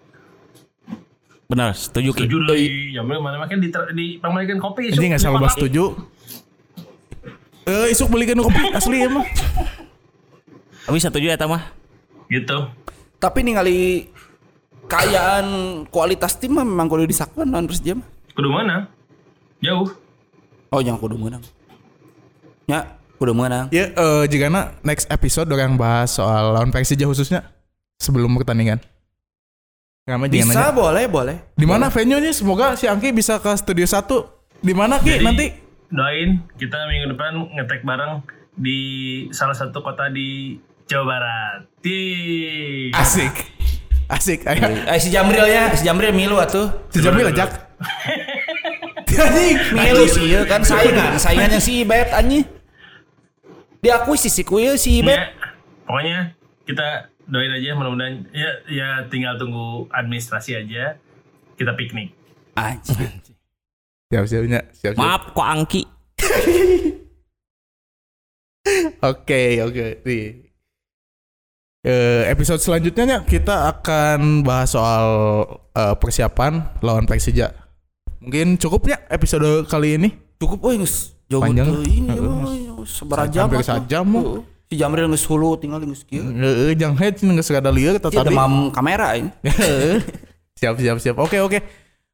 Benar, 1.50 1.74
setuju 1.74 2.14
Ki. 2.14 2.26
Setuju 2.26 2.36
deui. 2.46 2.94
Ya 2.94 3.02
mana 3.02 3.38
makin 3.42 3.58
di 3.58 3.70
di 3.70 4.06
kopi. 4.58 4.94
Ini 4.94 5.06
nggak 5.14 5.22
salah 5.22 5.42
bahas 5.42 5.58
setuju. 5.58 5.98
Eh, 7.66 7.86
isuk 7.94 8.10
belikan 8.10 8.38
kopi 8.38 8.70
asli 8.70 9.06
emang. 9.06 9.26
Tapi 10.86 10.98
setuju 10.98 11.26
eta 11.30 11.50
mah. 11.50 11.70
Gitu. 12.30 12.58
Tapi 13.18 13.38
ningali 13.42 14.10
kayaan 14.86 15.46
kualitas 15.90 16.38
tim 16.38 16.54
mah 16.54 16.66
memang 16.66 16.86
kudu 16.90 17.06
disakuan 17.06 17.50
lawan 17.50 17.66
Persija 17.66 17.98
mah. 17.98 18.06
Kudu 18.34 18.50
mana? 18.50 18.86
Jauh. 19.62 19.90
Oh 20.70 20.78
jangan 20.78 21.02
kudu 21.02 21.18
menang. 21.18 21.42
Ya, 22.70 22.99
kudu 23.20 23.36
menang. 23.36 23.68
Ya, 23.68 23.92
eh 23.92 24.24
jika 24.32 24.48
next 24.80 25.04
episode 25.12 25.52
orang 25.52 25.76
bahas 25.76 26.16
soal 26.16 26.56
lawan 26.56 26.72
Persija 26.72 27.04
khususnya 27.04 27.44
sebelum 28.00 28.32
pertandingan. 28.40 28.80
Kami 30.08 30.32
Bisa 30.32 30.72
boleh 30.72 31.04
boleh. 31.04 31.36
Di 31.52 31.68
mana 31.68 31.92
venue-nya? 31.92 32.32
Semoga 32.32 32.74
si 32.80 32.88
Angki 32.88 33.12
bisa 33.12 33.36
ke 33.36 33.52
studio 33.60 33.84
1. 33.84 34.64
Di 34.64 34.72
mana 34.72 34.96
Ki 34.98 35.20
Jadi, 35.20 35.24
nanti? 35.24 35.46
doain 35.90 36.38
kita 36.54 36.78
minggu 36.86 37.18
depan 37.18 37.34
ngetek 37.60 37.82
bareng 37.82 38.22
di 38.54 38.78
salah 39.34 39.58
satu 39.58 39.82
kota 39.84 40.08
di 40.08 40.56
Jawa 40.88 41.04
Barat. 41.04 41.58
Ti. 41.84 42.00
Asik. 42.96 43.34
Asik. 44.08 44.48
Ayo. 44.48 44.64
Eh 44.88 44.98
si 44.98 45.12
Jamril 45.12 45.44
ya, 45.44 45.70
si 45.76 45.84
Jamril 45.84 46.16
milu 46.16 46.40
atuh. 46.40 46.72
Si 46.88 47.04
Jamil 47.04 47.28
ajak. 47.28 47.52
Anjing, 49.20 49.58
milu 49.76 50.06
sih 50.08 50.32
ieu 50.32 50.42
kan 50.48 50.64
saingan, 50.64 51.18
saingannya 51.20 51.60
si 51.60 51.84
Ibet 51.84 52.08
anjing. 52.14 52.46
Diakuisisi 53.80 54.44
ku 54.44 54.60
ieu 54.60 54.76
si 54.76 55.00
Ibet. 55.00 55.16
Ya, 55.16 55.32
pokoknya 55.88 56.18
kita 56.68 57.08
doain 57.24 57.52
aja 57.52 57.72
mudah-mudahan 57.72 58.28
ya 58.34 58.50
ya 58.68 58.88
tinggal 59.08 59.40
tunggu 59.40 59.88
administrasi 59.92 60.56
aja. 60.56 61.00
Kita 61.56 61.72
piknik. 61.76 62.12
Anjing. 62.56 63.20
Siap 64.10 64.24
siapnya. 64.28 64.60
Siap, 64.74 64.92
siap. 64.96 65.00
Maaf 65.00 65.32
kok 65.32 65.48
Angki. 65.48 65.82
Oke, 69.00 69.64
oke. 69.64 70.04
Di 70.04 70.18
eh, 71.80 72.22
episode 72.28 72.60
selanjutnya 72.60 73.04
Nya, 73.08 73.18
kita 73.24 73.72
akan 73.72 74.44
bahas 74.44 74.76
soal 74.76 75.06
eh, 75.72 75.96
persiapan 75.96 76.76
lawan 76.84 77.08
Persija. 77.08 77.56
Mungkin 78.20 78.60
cukup 78.60 78.92
ya 78.92 78.98
episode 79.08 79.64
kali 79.64 79.96
ini. 79.96 80.12
Cukup 80.36 80.60
geus 80.68 81.16
jauh 81.28 81.40
Panjang. 81.40 81.84
ini 81.88 82.59
Sabaraha 82.84 83.28
jam. 83.28 83.44
Hampir 83.48 83.62
sajam, 83.62 84.04
mah. 84.06 84.22
Si 84.70 84.78
Jamril 84.78 85.10
geus 85.10 85.26
hulu 85.26 85.58
tinggal 85.58 85.82
geus 85.82 86.06
kieu. 86.06 86.22
Heeh, 86.22 86.78
jangan 86.78 86.94
head 86.96 87.18
nggak 87.18 87.42
segala 87.42 87.74
liar 87.74 87.98
Dia 87.98 88.06
tadi. 88.06 88.30
demam 88.30 88.70
kamera 88.70 89.18
ini. 89.18 89.30
siap 90.58 90.78
siap 90.78 90.96
siap. 91.00 91.16
Oke 91.18 91.40
oke. 91.40 91.58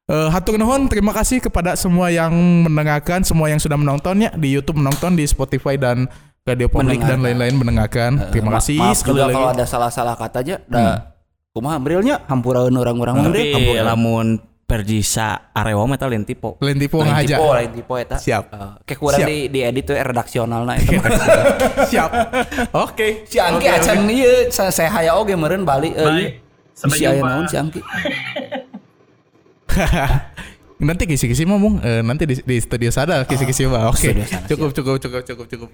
Eh, 0.07 0.29
hatur 0.31 0.55
nuhun, 0.55 0.87
terima 0.87 1.11
kasih 1.11 1.43
kepada 1.43 1.75
semua 1.75 2.07
yang 2.07 2.31
mendengarkan, 2.63 3.21
semua 3.21 3.51
yang 3.51 3.59
sudah 3.59 3.75
menontonnya 3.75 4.31
di 4.33 4.55
YouTube 4.55 4.79
menonton, 4.79 5.13
di 5.13 5.27
Spotify 5.27 5.75
dan 5.75 6.07
Radio 6.47 6.71
Publik 6.71 7.03
dan 7.03 7.19
lain-lain 7.19 7.59
mendengarkan. 7.59 8.31
Terima 8.31 8.55
Ma- 8.55 8.63
kasih 8.63 8.79
Maaf 8.79 9.03
sekali 9.03 9.19
juga 9.19 9.23
lagi. 9.27 9.35
kalau 9.35 9.49
ada 9.51 9.65
salah-salah 9.67 10.15
kata 10.15 10.37
aja. 10.47 10.55
Da 10.63 11.11
kumaha 11.51 11.75
Amrilnya 11.75 12.23
hampuraeun 12.25 12.71
orang-orang. 12.71 13.19
Hampuraeun. 13.19 13.83
lamun 13.83 14.27
Perjisa 14.67 15.55
Arewa 15.55 15.87
mah 15.87 15.95
eta 15.95 16.11
lain 16.11 16.27
tipe. 16.27 16.59
Lain 16.59 16.75
tipe 16.75 16.99
Lain 16.99 17.07
aja. 17.09 17.39
tipe, 17.39 17.47
lain 17.47 17.71
tipe 17.71 17.93
eta. 17.95 18.19
Siap. 18.19 18.43
Eh, 18.51 18.71
kayak 18.83 18.99
kurang 18.99 19.19
Siap. 19.23 19.29
di 19.31 19.37
di 19.47 19.59
edit 19.63 19.83
tuh 19.87 19.95
redaksionalna 19.95 20.75
eta. 20.75 21.07
Siap. 21.95 22.09
Oke. 22.75 23.23
Si 23.23 23.39
Angki 23.39 23.63
acan 23.65 24.03
ieu 24.11 24.51
sa- 24.51 24.67
saya 24.67 24.91
haya 24.91 25.15
oge 25.15 25.39
meureun 25.39 25.63
bali 25.63 25.95
euy. 25.95 26.43
Sampai 26.75 26.99
Si 26.99 27.07
aya 27.07 27.15
jumpa. 27.15 27.31
naon 27.31 27.47
si 27.47 27.55
Angki. 27.55 27.79
nanti 30.83 31.03
kisi-kisi 31.07 31.47
ngomong 31.47 31.79
eh, 31.79 32.01
nanti 32.03 32.27
di, 32.27 32.35
di 32.37 32.57
studio 32.59 32.91
sada 32.91 33.23
kisi-kisi 33.23 33.65
mah. 33.65 33.87
Oke. 33.87 34.19
sana, 34.19 34.43
Cukup 34.45 34.75
cukup 34.75 34.99
cukup 34.99 35.23
cukup 35.23 35.45
cukup. 35.47 35.69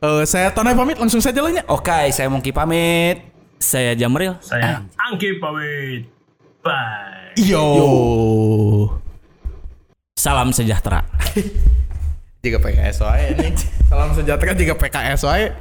Eh, 0.00 0.24
saya 0.24 0.48
Tonai 0.48 0.72
pamit 0.72 0.96
langsung 0.96 1.20
saja 1.20 1.44
lah. 1.44 1.52
Oke, 1.68 2.08
saya 2.08 2.32
Mungki 2.32 2.56
pamit. 2.56 3.20
Saya 3.60 3.92
Jamril. 3.92 4.40
Saya 4.40 4.80
Angki 4.96 5.36
pamit. 5.36 6.08
Bye. 6.64 7.19
Yo. 7.38 8.98
Salam 10.18 10.50
sejahtera. 10.50 11.06
Jika 12.42 12.58
PKS 12.58 13.04
wae 13.04 13.36
nih. 13.36 13.52
Salam 13.90 14.10
sejahtera 14.16 14.56
jika 14.56 14.74
PKS 14.74 15.22
wae. 15.28 15.52